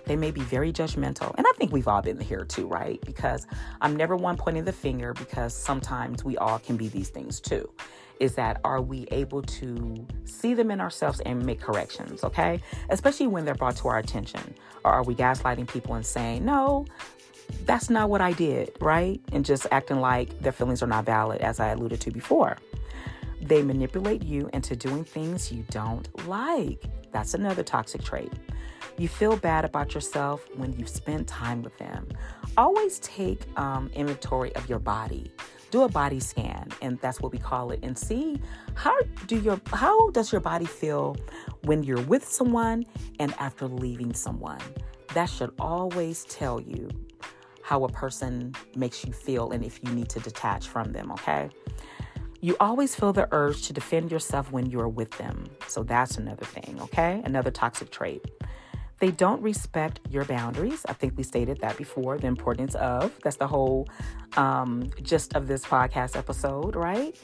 They 0.07 0.17
may 0.17 0.31
be 0.31 0.41
very 0.41 0.73
judgmental. 0.73 1.35
And 1.37 1.47
I 1.47 1.53
think 1.59 1.71
we've 1.71 1.87
all 1.87 2.01
been 2.01 2.19
here 2.19 2.45
too, 2.45 2.67
right? 2.67 2.99
Because 3.05 3.47
I'm 3.83 3.95
never 3.95 4.17
one 4.17 4.37
pointing 4.39 4.65
the 4.65 4.73
finger 4.73 5.13
because 5.13 5.55
sometimes 5.55 6.25
we 6.25 6.39
all 6.39 6.59
can 6.59 6.77
be 6.77 6.89
these 6.89 7.11
things 7.11 7.41
too. 7.41 7.71
Is 8.19 8.35
that 8.35 8.61
are 8.65 8.81
we 8.81 9.07
able 9.13 9.43
to 9.43 10.07
see 10.25 10.55
them 10.55 10.71
in 10.71 10.81
ourselves 10.81 11.21
and 11.21 11.45
make 11.45 11.61
corrections, 11.61 12.25
okay? 12.25 12.61
Especially 12.89 13.27
when 13.27 13.45
they're 13.45 13.55
brought 13.55 13.77
to 13.77 13.89
our 13.89 13.99
attention. 13.99 14.55
Or 14.83 14.93
are 14.93 15.05
we 15.05 15.15
gaslighting 15.15 15.69
people 15.69 15.95
and 15.95 16.05
saying, 16.05 16.45
no, 16.45 16.87
that's 17.65 17.91
not 17.91 18.09
what 18.09 18.21
I 18.21 18.33
did, 18.33 18.73
right? 18.81 19.21
And 19.33 19.45
just 19.45 19.67
acting 19.71 20.01
like 20.01 20.41
their 20.41 20.53
feelings 20.53 20.83
are 20.83 20.87
not 20.87 21.05
valid, 21.05 21.41
as 21.41 21.61
I 21.61 21.69
alluded 21.69 22.01
to 22.03 22.11
before. 22.11 22.57
They 23.41 23.63
manipulate 23.63 24.23
you 24.25 24.51
into 24.53 24.75
doing 24.75 25.05
things 25.05 25.53
you 25.53 25.65
don't 25.71 26.09
like. 26.27 26.83
That's 27.13 27.35
another 27.35 27.63
toxic 27.63 28.03
trait. 28.03 28.33
You 28.97 29.07
feel 29.07 29.37
bad 29.37 29.65
about 29.65 29.95
yourself 29.95 30.45
when 30.57 30.73
you 30.73 30.87
spend 30.87 31.29
time 31.29 31.63
with 31.63 31.77
them. 31.79 32.09
Always 32.57 32.99
take 32.99 33.47
um, 33.59 33.91
inventory 33.95 34.55
of 34.57 34.69
your 34.69 34.81
body. 34.81 35.31
Do 35.71 35.83
a 35.83 35.89
body 35.89 36.19
scan, 36.19 36.71
and 36.83 36.99
that's 37.01 37.21
what 37.21 37.31
we 37.31 37.39
call 37.39 37.71
it, 37.71 37.81
and 37.83 37.97
see 37.97 38.41
how 38.75 38.99
do 39.27 39.39
your 39.39 39.61
how 39.73 40.09
does 40.11 40.33
your 40.33 40.41
body 40.41 40.65
feel 40.65 41.17
when 41.65 41.83
you're 41.83 42.01
with 42.03 42.25
someone 42.25 42.87
and 43.21 43.35
after 43.39 43.69
leaving 43.69 44.15
someone. 44.15 44.61
That 45.13 45.27
should 45.27 45.53
always 45.59 46.25
tell 46.25 46.61
you 46.61 46.89
how 47.69 47.85
a 47.85 47.89
person 47.91 48.55
makes 48.75 49.05
you 49.05 49.13
feel 49.13 49.51
and 49.51 49.63
if 49.63 49.79
you 49.85 49.93
need 49.93 50.09
to 50.09 50.19
detach 50.21 50.69
from 50.69 50.91
them, 50.91 51.13
okay? 51.13 51.51
You 52.41 52.57
always 52.61 52.95
feel 52.95 53.13
the 53.13 53.29
urge 53.31 53.67
to 53.67 53.75
defend 53.75 54.11
yourself 54.11 54.51
when 54.51 54.71
you're 54.71 54.89
with 54.89 55.11
them. 55.19 55.51
So 55.67 55.83
that's 55.83 56.17
another 56.17 56.47
thing, 56.47 56.79
okay? 56.81 57.21
Another 57.27 57.51
toxic 57.51 57.91
trait. 57.91 58.25
They 59.01 59.11
don't 59.11 59.43
respect 59.43 60.01
your 60.09 60.25
boundaries. 60.25 60.87
I 60.89 60.95
think 60.95 61.19
we 61.19 61.23
stated 61.23 61.61
that 61.61 61.77
before, 61.77 62.17
the 62.17 62.27
importance 62.27 62.75
of. 62.77 63.13
That's 63.23 63.37
the 63.37 63.47
whole 63.47 63.87
um, 64.39 64.89
gist 65.03 65.35
of 65.35 65.47
this 65.47 65.63
podcast 65.67 66.17
episode, 66.17 66.75
right? 66.75 67.15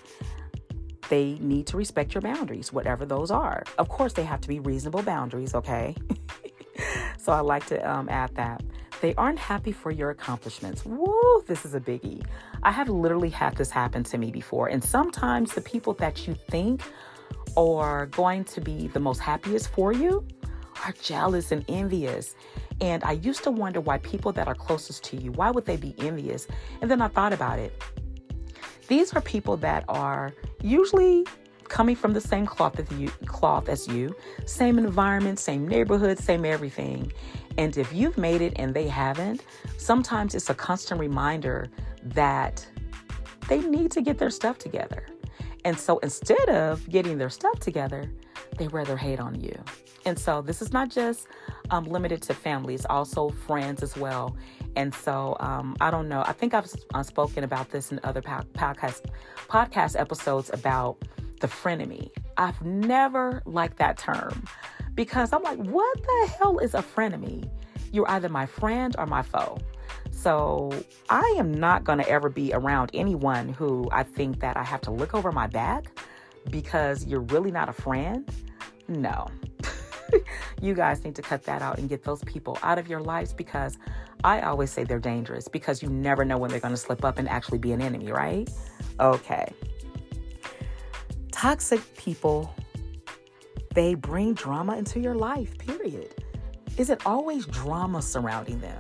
They 1.09 1.38
need 1.40 1.66
to 1.68 1.78
respect 1.78 2.12
your 2.12 2.20
boundaries, 2.20 2.70
whatever 2.70 3.07
those 3.07 3.30
are. 3.30 3.64
Of 3.78 3.88
course, 3.88 4.12
they 4.12 4.24
have 4.24 4.42
to 4.42 4.48
be 4.48 4.61
reasonable 4.61 5.02
boundaries, 5.02 5.54
okay? 5.54 5.96
so 7.16 7.33
I 7.33 7.40
like 7.40 7.64
to 7.68 7.90
um, 7.90 8.11
add 8.11 8.35
that. 8.35 8.62
They 9.00 9.14
aren't 9.16 9.38
happy 9.38 9.72
for 9.72 9.90
your 9.90 10.11
accomplishments. 10.11 10.85
Woo, 10.85 11.42
this 11.46 11.64
is 11.64 11.74
a 11.74 11.80
biggie. 11.80 12.24
I 12.62 12.70
have 12.70 12.88
literally 12.88 13.28
had 13.28 13.57
this 13.57 13.70
happen 13.70 14.04
to 14.04 14.18
me 14.18 14.30
before. 14.30 14.68
And 14.68 14.83
sometimes 14.83 15.52
the 15.52 15.61
people 15.61 15.94
that 15.94 16.26
you 16.26 16.35
think 16.35 16.83
are 17.57 18.07
going 18.07 18.44
to 18.44 18.61
be 18.61 18.88
the 18.88 19.00
most 19.00 19.20
happiest 19.20 19.68
for 19.68 19.92
you 19.92 20.26
are 20.85 20.92
jealous 21.00 21.52
and 21.52 21.64
envious. 21.68 22.35
And 22.80 23.04
I 23.04 23.12
used 23.12 23.44
to 23.44 23.50
wonder 23.50 23.80
why 23.80 23.98
people 23.98 24.33
that 24.33 24.48
are 24.48 24.54
closest 24.54 25.04
to 25.04 25.16
you, 25.16 25.33
why 25.33 25.50
would 25.50 25.66
they 25.66 25.76
be 25.76 25.94
envious? 25.98 26.46
And 26.80 26.90
then 26.90 27.00
I 27.00 27.09
thought 27.09 27.33
about 27.33 27.59
it. 27.59 27.80
These 28.88 29.14
are 29.14 29.20
people 29.20 29.57
that 29.59 29.85
are 29.88 30.35
usually 30.62 31.26
coming 31.68 31.96
from 31.96 32.12
the 32.12 32.20
same 32.20 32.46
cloth 32.46 32.79
as 32.79 32.90
you, 32.92 33.09
cloth 33.27 33.68
as 33.68 33.88
you, 33.88 34.14
same 34.46 34.79
environment, 34.79 35.38
same 35.38 35.66
neighborhood, 35.66 36.18
same 36.18 36.44
everything. 36.44 37.12
And 37.57 37.77
if 37.77 37.92
you've 37.92 38.18
made 38.18 38.42
it 38.42 38.53
and 38.57 38.74
they 38.74 38.88
haven't, 38.88 39.44
sometimes 39.79 40.35
it's 40.35 40.50
a 40.50 40.55
constant 40.55 41.00
reminder 41.00 41.68
that 42.03 42.66
they 43.48 43.61
need 43.61 43.90
to 43.92 44.03
get 44.03 44.18
their 44.18 44.31
stuff 44.31 44.59
together. 44.59 45.07
And 45.64 45.79
so 45.79 45.98
instead 45.98 46.48
of 46.50 46.88
getting 46.90 47.18
their 47.18 47.31
stuff 47.31 47.59
together, 47.61 48.11
they 48.59 48.68
rather 48.68 48.96
hate 48.96 49.20
on 49.20 49.40
you. 49.40 49.57
And 50.07 50.18
so 50.18 50.42
this 50.42 50.61
is 50.61 50.72
not 50.72 50.90
just 50.90 51.27
um, 51.70 51.85
limited 51.85 52.22
to 52.22 52.35
families, 52.35 52.85
also 52.90 53.31
friends 53.31 53.83
as 53.83 53.96
well. 53.96 54.37
And 54.77 54.94
so 54.94 55.37
um, 55.40 55.77
I 55.81 55.90
don't 55.90 56.09
know. 56.09 56.22
I 56.27 56.33
think 56.33 56.53
I've 56.53 56.70
uh, 56.92 57.03
spoken 57.03 57.44
about 57.44 57.70
this 57.70 57.90
in 57.92 58.00
other 58.05 58.20
podcast 58.20 59.03
podcast 59.48 59.98
episodes 59.98 60.50
about 60.53 60.98
the 61.44 61.50
frenemy. 61.50 62.09
I've 62.38 62.62
never 62.62 63.42
liked 63.44 63.76
that 63.76 63.98
term 63.98 64.46
because 64.94 65.30
I'm 65.30 65.42
like, 65.42 65.59
what 65.59 66.02
the 66.02 66.30
hell 66.38 66.59
is 66.59 66.72
a 66.72 66.83
frenemy? 66.83 67.50
You're 67.92 68.11
either 68.11 68.30
my 68.30 68.46
friend 68.46 68.96
or 68.96 69.04
my 69.04 69.20
foe. 69.20 69.59
So 70.11 70.72
I 71.11 71.35
am 71.37 71.52
not 71.52 71.85
going 71.85 71.98
to 71.98 72.09
ever 72.09 72.30
be 72.30 72.54
around 72.54 72.92
anyone 72.94 73.50
who 73.50 73.90
I 73.92 74.04
think 74.04 74.40
that 74.40 74.57
I 74.57 74.62
have 74.62 74.80
to 74.83 74.90
look 74.90 75.14
over 75.14 75.33
my 75.33 75.46
back 75.46 75.85
because 76.48 77.04
you're 77.04 77.20
really 77.20 77.50
not 77.50 77.68
a 77.68 77.74
friend. 77.74 78.26
No. 78.88 79.26
you 80.62 80.72
guys 80.72 81.04
need 81.04 81.14
to 81.16 81.22
cut 81.22 81.42
that 81.42 81.61
out 81.61 81.76
and 81.76 81.90
get 81.90 82.04
those 82.04 82.24
people 82.24 82.57
out 82.62 82.78
of 82.78 82.88
your 82.88 83.00
lives 83.00 83.35
because 83.35 83.76
I 84.24 84.40
always 84.40 84.70
say 84.70 84.85
they're 84.85 84.98
dangerous 84.98 85.46
because 85.46 85.83
you 85.83 85.90
never 85.90 86.24
know 86.24 86.38
when 86.38 86.50
they're 86.50 86.59
going 86.61 86.72
to 86.72 86.80
slip 86.80 87.04
up 87.04 87.18
and 87.18 87.28
actually 87.28 87.59
be 87.59 87.72
an 87.72 87.83
enemy, 87.83 88.11
right? 88.11 88.48
Okay. 88.98 89.52
Toxic 91.35 91.97
people 91.97 92.55
they 93.75 93.94
bring 93.94 94.35
drama 94.35 94.77
into 94.77 95.01
your 95.01 95.16
life, 95.16 95.59
period. 95.59 96.14
Is 96.79 96.90
it 96.90 97.05
always 97.05 97.44
drama 97.44 98.03
surrounding 98.03 98.61
them? 98.61 98.79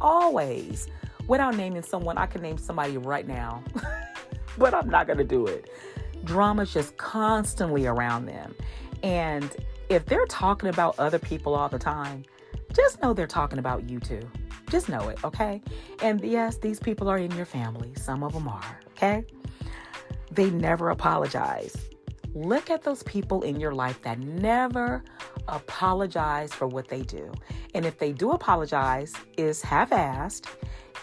Always. 0.00 0.88
Without 1.28 1.54
naming 1.54 1.82
someone, 1.82 2.16
I 2.16 2.24
can 2.24 2.40
name 2.40 2.56
somebody 2.56 2.96
right 2.96 3.28
now, 3.28 3.62
but 4.58 4.72
I'm 4.72 4.88
not 4.88 5.06
going 5.06 5.18
to 5.18 5.24
do 5.24 5.46
it. 5.46 5.68
Drama's 6.24 6.72
just 6.72 6.96
constantly 6.96 7.84
around 7.84 8.24
them. 8.24 8.54
And 9.02 9.54
if 9.90 10.06
they're 10.06 10.26
talking 10.26 10.70
about 10.70 10.98
other 10.98 11.18
people 11.18 11.54
all 11.54 11.68
the 11.68 11.78
time, 11.78 12.24
just 12.72 13.02
know 13.02 13.12
they're 13.12 13.26
talking 13.26 13.58
about 13.58 13.90
you 13.90 14.00
too. 14.00 14.26
Just 14.70 14.88
know 14.88 15.10
it, 15.10 15.22
okay? 15.24 15.60
And 16.02 16.22
yes, 16.24 16.56
these 16.56 16.80
people 16.80 17.10
are 17.10 17.18
in 17.18 17.30
your 17.32 17.44
family. 17.44 17.92
Some 17.96 18.22
of 18.22 18.32
them 18.32 18.48
are, 18.48 18.80
okay? 18.92 19.26
They 20.32 20.48
never 20.48 20.88
apologize. 20.88 21.76
Look 22.34 22.70
at 22.70 22.84
those 22.84 23.02
people 23.02 23.42
in 23.42 23.60
your 23.60 23.72
life 23.72 24.00
that 24.00 24.18
never 24.18 25.04
apologize 25.46 26.54
for 26.54 26.66
what 26.66 26.88
they 26.88 27.02
do. 27.02 27.30
And 27.74 27.84
if 27.84 27.98
they 27.98 28.12
do 28.12 28.30
apologize, 28.30 29.12
is 29.36 29.60
half-assed 29.60 30.46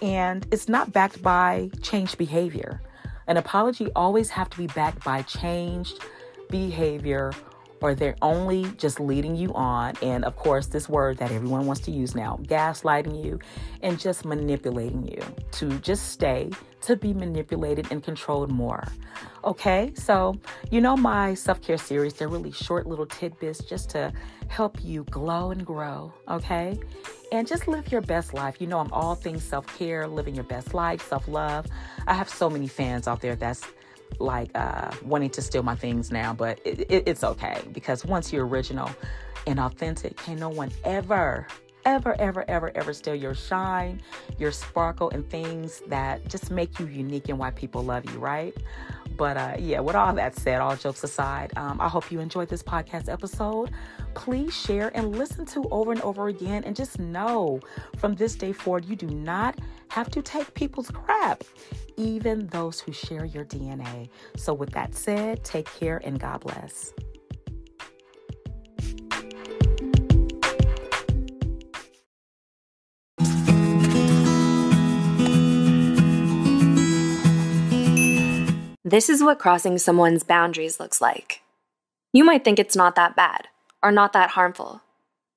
and 0.01 0.47
it's 0.51 0.67
not 0.67 0.91
backed 0.91 1.21
by 1.21 1.69
changed 1.83 2.17
behavior. 2.17 2.81
An 3.27 3.37
apology 3.37 3.91
always 3.95 4.31
have 4.31 4.49
to 4.49 4.57
be 4.57 4.65
backed 4.65 5.03
by 5.03 5.21
changed 5.21 6.03
behavior 6.49 7.31
or 7.81 7.95
they're 7.95 8.15
only 8.21 8.65
just 8.77 8.99
leading 8.99 9.35
you 9.35 9.53
on. 9.53 9.95
And 10.01 10.25
of 10.25 10.35
course, 10.35 10.67
this 10.67 10.89
word 10.89 11.17
that 11.17 11.31
everyone 11.31 11.65
wants 11.65 11.81
to 11.81 11.91
use 11.91 12.15
now 12.15 12.39
gaslighting 12.43 13.23
you 13.23 13.39
and 13.81 13.99
just 13.99 14.25
manipulating 14.25 15.07
you 15.07 15.21
to 15.51 15.79
just 15.79 16.09
stay 16.11 16.49
to 16.81 16.95
be 16.95 17.13
manipulated 17.13 17.91
and 17.91 18.03
controlled 18.03 18.51
more. 18.51 18.87
Okay, 19.43 19.91
so 19.95 20.37
you 20.69 20.81
know 20.81 20.95
my 20.97 21.33
self 21.33 21.61
care 21.61 21.77
series, 21.77 22.13
they're 22.13 22.27
really 22.27 22.51
short 22.51 22.87
little 22.87 23.05
tidbits 23.05 23.63
just 23.63 23.89
to 23.91 24.11
help 24.47 24.83
you 24.83 25.03
glow 25.05 25.51
and 25.51 25.65
grow. 25.65 26.13
Okay, 26.27 26.79
and 27.31 27.47
just 27.47 27.67
live 27.67 27.91
your 27.91 28.01
best 28.01 28.33
life. 28.33 28.59
You 28.59 28.67
know, 28.67 28.79
I'm 28.79 28.91
all 28.91 29.15
things 29.15 29.43
self 29.43 29.65
care, 29.77 30.07
living 30.07 30.35
your 30.35 30.43
best 30.43 30.73
life, 30.73 31.07
self 31.07 31.27
love. 31.27 31.67
I 32.07 32.13
have 32.13 32.29
so 32.29 32.49
many 32.49 32.67
fans 32.67 33.07
out 33.07 33.21
there 33.21 33.35
that's 33.35 33.63
like 34.19 34.49
uh, 34.55 34.91
wanting 35.03 35.29
to 35.31 35.41
steal 35.41 35.63
my 35.63 35.75
things 35.75 36.11
now, 36.11 36.33
but 36.33 36.59
it, 36.65 36.81
it, 36.91 37.03
it's 37.05 37.23
okay 37.23 37.61
because 37.71 38.05
once 38.05 38.33
you're 38.33 38.47
original 38.47 38.89
and 39.47 39.59
authentic, 39.59 40.17
can 40.17 40.37
no 40.37 40.49
one 40.49 40.71
ever, 40.83 41.47
ever, 41.85 42.19
ever, 42.19 42.45
ever, 42.49 42.71
ever 42.75 42.93
steal 42.93 43.15
your 43.15 43.35
shine, 43.35 44.01
your 44.37 44.51
sparkle, 44.51 45.09
and 45.11 45.29
things 45.29 45.81
that 45.87 46.27
just 46.27 46.51
make 46.51 46.79
you 46.79 46.85
unique 46.87 47.29
and 47.29 47.37
why 47.37 47.51
people 47.51 47.83
love 47.83 48.09
you, 48.09 48.17
right? 48.19 48.55
But 49.19 49.35
uh, 49.37 49.55
yeah, 49.59 49.81
with 49.81 49.95
all 49.95 50.13
that 50.13 50.35
said, 50.35 50.61
all 50.61 50.75
jokes 50.77 51.03
aside, 51.03 51.51
um, 51.57 51.81
I 51.81 51.89
hope 51.89 52.09
you 52.09 52.21
enjoyed 52.21 52.47
this 52.47 52.63
podcast 52.63 53.11
episode. 53.11 53.71
Please 54.13 54.55
share 54.55 54.91
and 54.95 55.17
listen 55.17 55.45
to 55.47 55.67
over 55.71 55.91
and 55.91 56.01
over 56.01 56.29
again. 56.29 56.63
And 56.63 56.73
just 56.73 56.99
know 56.99 57.59
from 57.97 58.15
this 58.15 58.35
day 58.35 58.53
forward, 58.53 58.85
you 58.85 58.95
do 58.95 59.07
not 59.07 59.59
have 59.89 60.09
to 60.11 60.21
take 60.21 60.53
people's 60.53 60.89
crap, 60.91 61.43
even 61.97 62.47
those 62.47 62.79
who 62.79 62.91
share 62.91 63.25
your 63.25 63.45
DNA. 63.45 64.09
So, 64.37 64.53
with 64.53 64.71
that 64.71 64.95
said, 64.95 65.43
take 65.43 65.65
care 65.65 66.01
and 66.03 66.19
God 66.19 66.41
bless. 66.41 66.93
This 78.89 79.07
is 79.07 79.21
what 79.21 79.37
crossing 79.37 79.77
someone's 79.77 80.23
boundaries 80.23 80.79
looks 80.79 80.99
like. 80.99 81.43
You 82.11 82.23
might 82.23 82.43
think 82.43 82.57
it's 82.57 82.75
not 82.75 82.95
that 82.95 83.15
bad 83.15 83.47
or 83.83 83.91
not 83.91 84.13
that 84.13 84.31
harmful, 84.31 84.81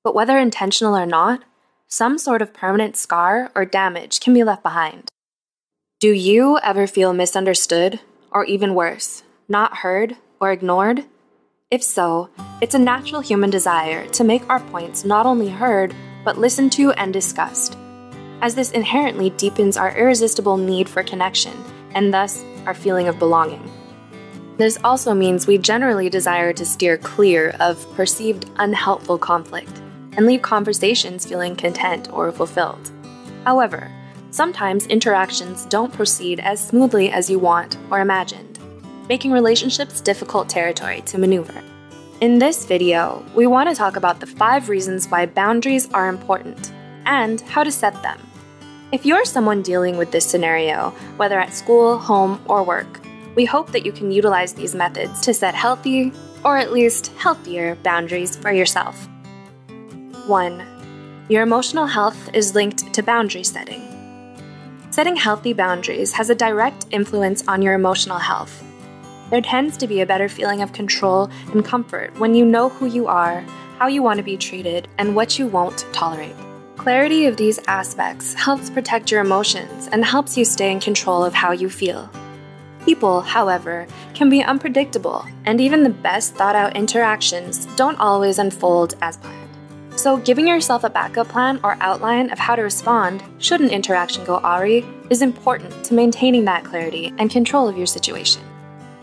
but 0.02 0.14
whether 0.14 0.38
intentional 0.38 0.96
or 0.96 1.04
not, 1.04 1.44
some 1.92 2.16
sort 2.16 2.40
of 2.40 2.54
permanent 2.54 2.96
scar 2.96 3.52
or 3.54 3.66
damage 3.66 4.18
can 4.18 4.32
be 4.32 4.42
left 4.42 4.62
behind. 4.62 5.10
Do 6.00 6.10
you 6.10 6.58
ever 6.62 6.86
feel 6.86 7.12
misunderstood, 7.12 8.00
or 8.30 8.46
even 8.46 8.74
worse, 8.74 9.24
not 9.46 9.76
heard 9.76 10.16
or 10.40 10.50
ignored? 10.50 11.04
If 11.70 11.82
so, 11.82 12.30
it's 12.62 12.74
a 12.74 12.78
natural 12.78 13.20
human 13.20 13.50
desire 13.50 14.08
to 14.08 14.24
make 14.24 14.48
our 14.48 14.60
points 14.60 15.04
not 15.04 15.26
only 15.26 15.50
heard, 15.50 15.94
but 16.24 16.38
listened 16.38 16.72
to 16.72 16.92
and 16.92 17.12
discussed, 17.12 17.76
as 18.40 18.54
this 18.54 18.70
inherently 18.70 19.28
deepens 19.28 19.76
our 19.76 19.94
irresistible 19.94 20.56
need 20.56 20.88
for 20.88 21.02
connection 21.02 21.52
and 21.94 22.12
thus 22.12 22.42
our 22.64 22.72
feeling 22.72 23.06
of 23.06 23.18
belonging. 23.18 23.70
This 24.56 24.78
also 24.82 25.12
means 25.12 25.46
we 25.46 25.58
generally 25.58 26.08
desire 26.08 26.54
to 26.54 26.64
steer 26.64 26.96
clear 26.96 27.54
of 27.60 27.86
perceived 27.94 28.48
unhelpful 28.56 29.18
conflict 29.18 29.81
and 30.16 30.26
leave 30.26 30.42
conversations 30.42 31.26
feeling 31.26 31.56
content 31.56 32.12
or 32.12 32.30
fulfilled. 32.32 32.90
However, 33.44 33.90
sometimes 34.30 34.86
interactions 34.86 35.66
don't 35.66 35.92
proceed 35.92 36.40
as 36.40 36.66
smoothly 36.66 37.10
as 37.10 37.28
you 37.28 37.38
want 37.38 37.76
or 37.90 38.00
imagined, 38.00 38.58
making 39.08 39.32
relationships 39.32 40.00
difficult 40.00 40.48
territory 40.48 41.00
to 41.02 41.18
maneuver. 41.18 41.62
In 42.20 42.38
this 42.38 42.64
video, 42.64 43.24
we 43.34 43.46
want 43.46 43.68
to 43.68 43.74
talk 43.74 43.96
about 43.96 44.20
the 44.20 44.26
five 44.26 44.68
reasons 44.68 45.08
why 45.08 45.26
boundaries 45.26 45.90
are 45.92 46.08
important 46.08 46.72
and 47.04 47.40
how 47.40 47.64
to 47.64 47.72
set 47.72 48.00
them. 48.02 48.20
If 48.92 49.04
you're 49.04 49.24
someone 49.24 49.62
dealing 49.62 49.96
with 49.96 50.12
this 50.12 50.24
scenario, 50.24 50.90
whether 51.16 51.40
at 51.40 51.54
school, 51.54 51.98
home, 51.98 52.40
or 52.46 52.62
work, 52.62 53.00
we 53.34 53.44
hope 53.44 53.72
that 53.72 53.86
you 53.86 53.92
can 53.92 54.12
utilize 54.12 54.52
these 54.52 54.74
methods 54.74 55.20
to 55.22 55.34
set 55.34 55.54
healthy, 55.54 56.12
or 56.44 56.58
at 56.58 56.72
least 56.72 57.08
healthier, 57.16 57.74
boundaries 57.76 58.36
for 58.36 58.52
yourself. 58.52 59.08
1. 60.26 61.26
Your 61.28 61.42
emotional 61.42 61.86
health 61.86 62.30
is 62.32 62.54
linked 62.54 62.94
to 62.94 63.02
boundary 63.02 63.42
setting. 63.42 63.82
Setting 64.90 65.16
healthy 65.16 65.52
boundaries 65.52 66.12
has 66.12 66.30
a 66.30 66.34
direct 66.34 66.86
influence 66.92 67.42
on 67.48 67.60
your 67.60 67.74
emotional 67.74 68.18
health. 68.18 68.62
There 69.30 69.40
tends 69.40 69.76
to 69.78 69.88
be 69.88 70.00
a 70.00 70.06
better 70.06 70.28
feeling 70.28 70.62
of 70.62 70.72
control 70.72 71.28
and 71.52 71.64
comfort 71.64 72.16
when 72.20 72.34
you 72.34 72.44
know 72.44 72.68
who 72.68 72.86
you 72.86 73.08
are, 73.08 73.40
how 73.78 73.88
you 73.88 74.02
want 74.02 74.18
to 74.18 74.22
be 74.22 74.36
treated, 74.36 74.86
and 74.98 75.16
what 75.16 75.38
you 75.38 75.48
won't 75.48 75.86
tolerate. 75.92 76.36
Clarity 76.76 77.26
of 77.26 77.36
these 77.36 77.58
aspects 77.66 78.34
helps 78.34 78.70
protect 78.70 79.10
your 79.10 79.22
emotions 79.22 79.88
and 79.90 80.04
helps 80.04 80.36
you 80.36 80.44
stay 80.44 80.70
in 80.70 80.78
control 80.78 81.24
of 81.24 81.34
how 81.34 81.50
you 81.50 81.68
feel. 81.68 82.08
People, 82.84 83.22
however, 83.22 83.88
can 84.14 84.30
be 84.30 84.42
unpredictable, 84.42 85.24
and 85.46 85.60
even 85.60 85.82
the 85.82 85.90
best 85.90 86.34
thought 86.34 86.54
out 86.56 86.76
interactions 86.76 87.66
don't 87.76 87.98
always 87.98 88.38
unfold 88.38 88.94
as 89.00 89.16
planned. 89.16 89.41
So, 90.02 90.16
giving 90.16 90.48
yourself 90.48 90.82
a 90.82 90.90
backup 90.90 91.28
plan 91.28 91.60
or 91.62 91.76
outline 91.80 92.32
of 92.32 92.38
how 92.40 92.56
to 92.56 92.62
respond 92.62 93.22
should 93.38 93.60
an 93.60 93.70
interaction 93.70 94.24
go 94.24 94.38
awry 94.38 94.82
is 95.10 95.22
important 95.22 95.84
to 95.84 95.94
maintaining 95.94 96.44
that 96.46 96.64
clarity 96.64 97.14
and 97.18 97.30
control 97.30 97.68
of 97.68 97.76
your 97.76 97.86
situation. 97.86 98.42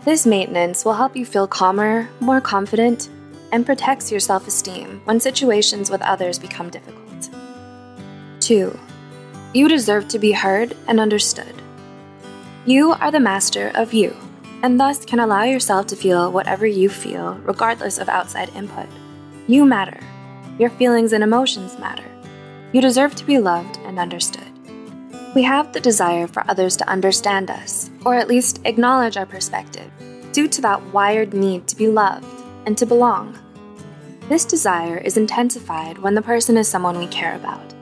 This 0.04 0.26
maintenance 0.26 0.84
will 0.84 0.92
help 0.92 1.16
you 1.16 1.24
feel 1.24 1.46
calmer, 1.46 2.06
more 2.20 2.42
confident, 2.42 3.08
and 3.50 3.64
protects 3.64 4.10
your 4.10 4.20
self 4.20 4.46
esteem 4.46 5.00
when 5.06 5.18
situations 5.18 5.88
with 5.88 6.02
others 6.02 6.38
become 6.38 6.68
difficult. 6.68 7.30
2. 8.40 8.78
You 9.54 9.68
deserve 9.68 10.06
to 10.08 10.18
be 10.18 10.32
heard 10.32 10.76
and 10.86 11.00
understood. 11.00 11.62
You 12.66 12.92
are 12.92 13.10
the 13.10 13.20
master 13.20 13.72
of 13.74 13.94
you, 13.94 14.14
and 14.62 14.78
thus 14.78 15.06
can 15.06 15.20
allow 15.20 15.44
yourself 15.44 15.86
to 15.86 15.96
feel 15.96 16.30
whatever 16.30 16.66
you 16.66 16.90
feel, 16.90 17.36
regardless 17.36 17.96
of 17.96 18.10
outside 18.10 18.54
input. 18.54 18.86
You 19.46 19.64
matter. 19.64 19.98
Your 20.60 20.68
feelings 20.68 21.14
and 21.14 21.24
emotions 21.24 21.78
matter. 21.78 22.04
You 22.72 22.82
deserve 22.82 23.14
to 23.14 23.24
be 23.24 23.38
loved 23.38 23.78
and 23.86 23.98
understood. 23.98 24.52
We 25.34 25.42
have 25.44 25.72
the 25.72 25.80
desire 25.80 26.26
for 26.26 26.44
others 26.48 26.76
to 26.76 26.86
understand 26.86 27.50
us, 27.50 27.90
or 28.04 28.14
at 28.14 28.28
least 28.28 28.60
acknowledge 28.66 29.16
our 29.16 29.24
perspective, 29.24 29.90
due 30.32 30.48
to 30.48 30.60
that 30.60 30.92
wired 30.92 31.32
need 31.32 31.66
to 31.68 31.76
be 31.76 31.88
loved 31.88 32.26
and 32.66 32.76
to 32.76 32.84
belong. 32.84 33.38
This 34.28 34.44
desire 34.44 34.98
is 34.98 35.16
intensified 35.16 35.96
when 35.96 36.14
the 36.14 36.20
person 36.20 36.58
is 36.58 36.68
someone 36.68 36.98
we 36.98 37.06
care 37.06 37.36
about. 37.36 37.72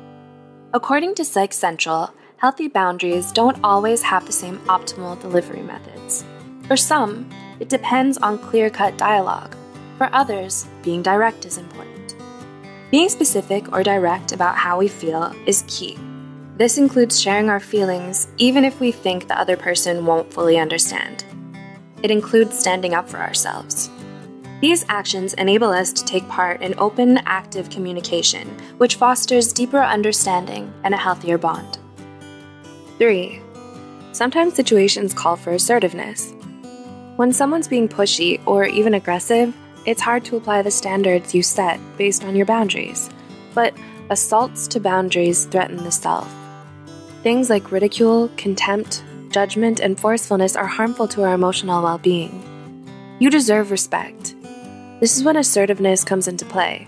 According 0.73 1.17
to 1.17 1.25
Psych 1.25 1.53
Central, 1.53 2.15
healthy 2.37 2.69
boundaries 2.69 3.33
don't 3.33 3.59
always 3.65 4.03
have 4.03 4.25
the 4.25 4.31
same 4.31 4.59
optimal 4.69 5.21
delivery 5.21 5.63
methods. 5.63 6.25
For 6.69 6.77
some, 6.77 7.29
it 7.59 7.69
depends 7.69 8.19
on 8.19 8.39
clear 8.39 8.71
cut 8.71 8.97
dialogue. 8.97 9.57
For 9.97 10.09
others, 10.13 10.69
being 10.85 11.03
direct 11.03 11.45
is 11.45 11.59
important. 11.59 11.98
Being 12.91 13.11
specific 13.11 13.71
or 13.71 13.83
direct 13.83 14.33
about 14.33 14.57
how 14.57 14.79
we 14.79 14.89
feel 14.89 15.35
is 15.45 15.63
key. 15.67 15.99
This 16.57 16.79
includes 16.79 17.21
sharing 17.21 17.51
our 17.51 17.61
feelings 17.61 18.29
even 18.39 18.65
if 18.65 18.81
we 18.81 18.93
think 18.93 19.29
the 19.29 19.39
other 19.39 19.59
person 19.59 20.07
won't 20.07 20.33
fully 20.33 20.59
understand. 20.59 21.23
It 22.03 22.11
includes 22.11 22.59
standing 22.59 22.95
up 22.95 23.07
for 23.07 23.19
ourselves. 23.19 23.91
These 24.63 24.87
actions 24.89 25.35
enable 25.35 25.69
us 25.69 25.93
to 25.93 26.05
take 26.05 26.27
part 26.31 26.63
in 26.63 26.79
open, 26.79 27.19
active 27.27 27.69
communication, 27.69 28.49
which 28.79 28.95
fosters 28.95 29.53
deeper 29.53 29.83
understanding 29.83 30.73
and 30.83 30.95
a 30.95 30.99
healthier 30.99 31.37
bond. 31.37 31.79
3. 32.97 33.41
Sometimes 34.13 34.55
situations 34.55 35.13
call 35.13 35.37
for 35.37 35.53
assertiveness. 35.53 36.33
When 37.17 37.35
someone's 37.35 37.69
being 37.69 37.89
pushy 37.89 38.41
or 38.47 38.65
even 38.65 38.95
aggressive, 38.95 39.55
it's 39.89 40.03
hard 40.03 40.23
to 40.27 40.37
apply 40.37 40.61
the 40.61 40.71
standards 40.71 41.35
you 41.35 41.43
set 41.43 41.81
based 41.97 42.23
on 42.23 42.37
your 42.37 42.45
boundaries. 42.45 43.09
But 43.55 43.75
assaults 44.11 44.69
to 44.69 44.81
boundaries 44.81 45.47
threaten 45.47 45.79
the 45.79 45.91
self. 45.91 46.31
Things 47.23 47.49
like 47.49 47.73
ridicule, 47.73 48.31
contempt, 48.37 49.03
judgment, 49.31 49.81
and 49.81 49.99
forcefulness 49.99 50.57
are 50.57 50.67
harmful 50.67 51.09
to 51.09 51.23
our 51.23 51.33
emotional 51.33 51.83
well 51.83 51.97
being. 51.97 52.45
You 53.19 53.31
deserve 53.31 53.71
respect, 53.71 54.35
this 55.01 55.17
is 55.17 55.23
when 55.25 55.37
assertiveness 55.37 56.05
comes 56.05 56.29
into 56.29 56.45
play. 56.45 56.87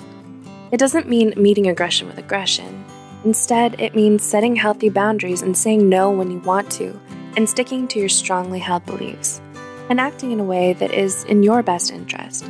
It 0.70 0.78
doesn't 0.78 1.08
mean 1.08 1.32
meeting 1.36 1.68
aggression 1.68 2.06
with 2.06 2.18
aggression. 2.18 2.84
Instead, 3.24 3.80
it 3.80 3.94
means 3.94 4.24
setting 4.24 4.56
healthy 4.56 4.88
boundaries 4.90 5.42
and 5.42 5.56
saying 5.56 5.88
no 5.88 6.10
when 6.10 6.30
you 6.30 6.40
want 6.40 6.70
to, 6.72 7.00
and 7.36 7.48
sticking 7.48 7.88
to 7.88 7.98
your 7.98 8.08
strongly 8.08 8.58
held 8.58 8.84
beliefs, 8.84 9.40
and 9.88 10.00
acting 10.00 10.32
in 10.32 10.40
a 10.40 10.44
way 10.44 10.72
that 10.74 10.92
is 10.92 11.24
in 11.24 11.42
your 11.42 11.62
best 11.62 11.92
interest. 11.92 12.44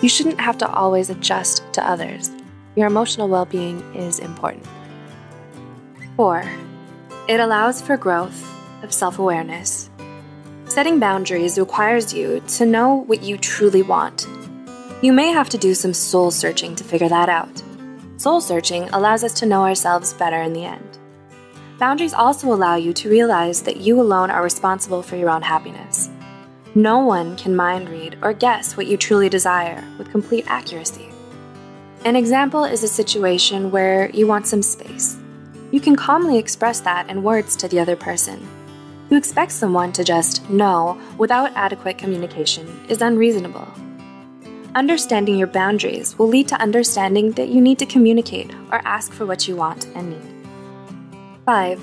You 0.00 0.08
shouldn't 0.08 0.40
have 0.40 0.58
to 0.58 0.68
always 0.68 1.10
adjust 1.10 1.62
to 1.74 1.86
others. 1.86 2.30
Your 2.76 2.86
emotional 2.86 3.28
well 3.28 3.44
being 3.44 3.80
is 3.94 4.18
important. 4.18 4.66
4. 6.16 6.44
It 7.28 7.40
allows 7.40 7.82
for 7.82 7.96
growth 7.96 8.46
of 8.82 8.92
self 8.92 9.18
awareness. 9.18 9.90
Setting 10.66 11.00
boundaries 11.00 11.58
requires 11.58 12.14
you 12.14 12.40
to 12.48 12.66
know 12.66 12.94
what 12.94 13.22
you 13.22 13.36
truly 13.36 13.82
want 13.82 14.26
you 15.02 15.14
may 15.14 15.28
have 15.28 15.48
to 15.48 15.56
do 15.56 15.74
some 15.74 15.94
soul 15.94 16.30
searching 16.30 16.76
to 16.76 16.84
figure 16.84 17.08
that 17.08 17.30
out. 17.30 17.62
Soul 18.18 18.42
searching 18.42 18.82
allows 18.90 19.24
us 19.24 19.32
to 19.34 19.46
know 19.46 19.62
ourselves 19.62 20.12
better 20.12 20.42
in 20.42 20.52
the 20.52 20.66
end. 20.66 20.98
Boundaries 21.78 22.12
also 22.12 22.52
allow 22.52 22.74
you 22.74 22.92
to 22.92 23.08
realize 23.08 23.62
that 23.62 23.78
you 23.78 23.98
alone 23.98 24.30
are 24.30 24.42
responsible 24.42 25.02
for 25.02 25.16
your 25.16 25.30
own 25.30 25.40
happiness. 25.40 26.09
No 26.76 27.00
one 27.00 27.36
can 27.36 27.56
mind 27.56 27.88
read 27.88 28.16
or 28.22 28.32
guess 28.32 28.76
what 28.76 28.86
you 28.86 28.96
truly 28.96 29.28
desire 29.28 29.84
with 29.98 30.12
complete 30.12 30.44
accuracy. 30.46 31.08
An 32.04 32.14
example 32.14 32.62
is 32.62 32.84
a 32.84 32.88
situation 32.88 33.72
where 33.72 34.08
you 34.10 34.28
want 34.28 34.46
some 34.46 34.62
space. 34.62 35.18
You 35.72 35.80
can 35.80 35.96
calmly 35.96 36.38
express 36.38 36.78
that 36.82 37.10
in 37.10 37.24
words 37.24 37.56
to 37.56 37.66
the 37.66 37.80
other 37.80 37.96
person. 37.96 38.46
To 39.08 39.16
expect 39.16 39.50
someone 39.50 39.92
to 39.94 40.04
just 40.04 40.48
know 40.48 40.96
without 41.18 41.50
adequate 41.56 41.98
communication 41.98 42.86
is 42.88 43.02
unreasonable. 43.02 43.66
Understanding 44.76 45.36
your 45.36 45.48
boundaries 45.48 46.16
will 46.16 46.28
lead 46.28 46.46
to 46.48 46.62
understanding 46.62 47.32
that 47.32 47.48
you 47.48 47.60
need 47.60 47.80
to 47.80 47.86
communicate 47.86 48.54
or 48.70 48.80
ask 48.84 49.12
for 49.12 49.26
what 49.26 49.48
you 49.48 49.56
want 49.56 49.88
and 49.96 50.10
need. 50.10 50.46
5. 51.46 51.80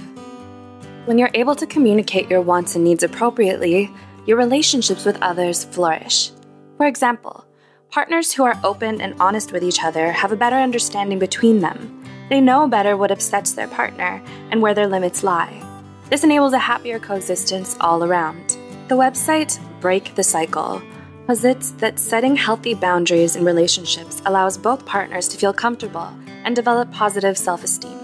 When 1.04 1.18
you're 1.18 1.32
able 1.34 1.56
to 1.56 1.68
communicate 1.68 2.30
your 2.30 2.42
wants 2.42 2.76
and 2.76 2.86
needs 2.86 3.04
appropriately, 3.04 3.94
your 4.28 4.38
relationships 4.38 5.06
with 5.06 5.18
others 5.22 5.64
flourish. 5.64 6.32
For 6.76 6.86
example, 6.86 7.46
partners 7.90 8.34
who 8.34 8.44
are 8.44 8.60
open 8.64 9.02
and 9.02 9.20
honest 9.20 9.54
with 9.54 9.64
each 9.64 9.84
other 9.84 10.12
have 10.12 10.34
a 10.34 10.36
better 10.36 10.58
understanding 10.58 11.18
between 11.18 11.62
them. 11.62 12.04
They 12.30 12.42
know 12.42 12.68
better 12.68 12.98
what 12.98 13.10
upsets 13.10 13.54
their 13.54 13.70
partner 13.70 14.22
and 14.52 14.62
where 14.62 14.74
their 14.74 14.88
limits 14.88 15.24
lie. 15.24 15.64
This 16.10 16.26
enables 16.26 16.54
a 16.54 16.60
happier 16.60 17.00
coexistence 17.00 17.78
all 17.80 18.04
around. 18.04 18.58
The 18.90 18.96
website 18.96 19.60
Break 19.80 20.14
the 20.16 20.24
Cycle 20.24 20.82
posits 21.26 21.72
that 21.72 22.00
setting 22.00 22.36
healthy 22.36 22.74
boundaries 22.74 23.36
in 23.36 23.46
relationships 23.46 24.22
allows 24.26 24.58
both 24.58 24.86
partners 24.86 25.28
to 25.30 25.38
feel 25.38 25.54
comfortable 25.54 26.10
and 26.44 26.56
develop 26.56 26.92
positive 26.92 27.38
self 27.38 27.64
esteem. 27.64 27.98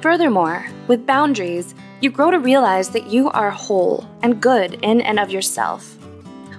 Furthermore, 0.00 0.66
with 0.88 1.06
boundaries, 1.06 1.74
you 2.04 2.10
grow 2.10 2.30
to 2.30 2.38
realize 2.38 2.90
that 2.90 3.06
you 3.06 3.30
are 3.30 3.50
whole 3.50 4.06
and 4.22 4.40
good 4.40 4.74
in 4.82 5.00
and 5.00 5.18
of 5.18 5.30
yourself. 5.30 5.96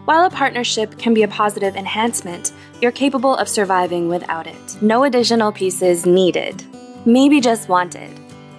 While 0.05 0.25
a 0.25 0.29
partnership 0.29 0.97
can 0.97 1.13
be 1.13 1.21
a 1.21 1.27
positive 1.27 1.75
enhancement, 1.75 2.51
you're 2.81 2.91
capable 2.91 3.36
of 3.36 3.47
surviving 3.47 4.10
without 4.10 4.47
it. 4.47 4.81
No 4.81 5.03
additional 5.03 5.51
pieces 5.51 6.05
needed, 6.08 6.63
maybe 7.05 7.39
just 7.39 7.69
wanted, 7.69 8.10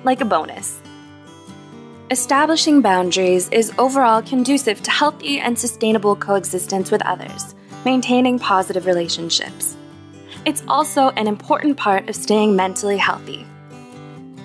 like 0.04 0.20
a 0.20 0.24
bonus. 0.24 0.80
Establishing 2.12 2.82
boundaries 2.82 3.48
is 3.48 3.72
overall 3.78 4.22
conducive 4.22 4.80
to 4.84 4.90
healthy 4.92 5.40
and 5.40 5.58
sustainable 5.58 6.14
coexistence 6.14 6.92
with 6.92 7.04
others, 7.04 7.56
maintaining 7.84 8.38
positive 8.38 8.86
relationships. 8.86 9.76
It's 10.44 10.62
also 10.68 11.10
an 11.10 11.26
important 11.26 11.76
part 11.76 12.08
of 12.08 12.14
staying 12.14 12.54
mentally 12.54 12.96
healthy. 12.96 13.44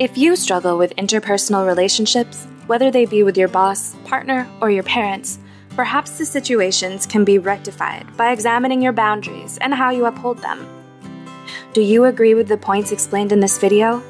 If 0.02 0.18
you 0.18 0.36
struggle 0.36 0.80
with 0.80 0.96
interpersonal 0.96 1.68
relationships, 1.68 2.48
whether 2.66 2.90
they 2.90 3.06
be 3.06 3.22
with 3.22 3.38
your 3.38 3.48
boss, 3.48 3.96
partner, 4.04 4.50
or 4.60 4.72
your 4.72 4.82
parents, 4.82 5.38
perhaps 5.76 6.18
the 6.18 6.26
situations 6.26 7.06
can 7.06 7.24
be 7.24 7.38
rectified 7.38 8.08
by 8.18 8.32
examining 8.32 8.82
your 8.82 8.94
boundaries 8.94 9.60
and 9.62 9.76
how 9.76 9.92
you 9.92 10.08
uphold 10.08 10.40
them. 10.40 10.68
Do 11.74 11.82
you 11.82 12.06
agree 12.06 12.34
with 12.34 12.48
the 12.48 12.58
points 12.58 12.92
explained 12.92 13.32
in 13.32 13.42
this 13.42 13.60
video? 13.60 14.02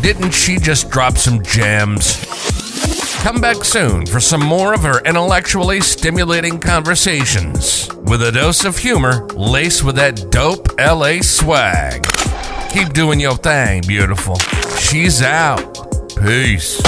Didn't 0.00 0.30
she 0.30 0.58
just 0.58 0.88
drop 0.88 1.18
some 1.18 1.42
gems? 1.42 2.24
Come 3.24 3.40
back 3.40 3.64
soon 3.64 4.06
for 4.06 4.20
some 4.20 4.44
more 4.44 4.74
of 4.74 4.82
her 4.82 5.00
intellectually 5.04 5.80
stimulating 5.80 6.60
conversations 6.60 7.92
with 7.96 8.22
a 8.22 8.30
dose 8.30 8.64
of 8.64 8.78
humor 8.78 9.26
laced 9.34 9.82
with 9.82 9.96
that 9.96 10.30
dope 10.30 10.68
LA 10.78 11.20
swag. 11.20 12.06
Keep 12.72 12.92
doing 12.92 13.18
your 13.18 13.36
thing, 13.36 13.82
beautiful. 13.86 14.36
She's 14.78 15.22
out. 15.22 15.76
Peace. 16.16 16.80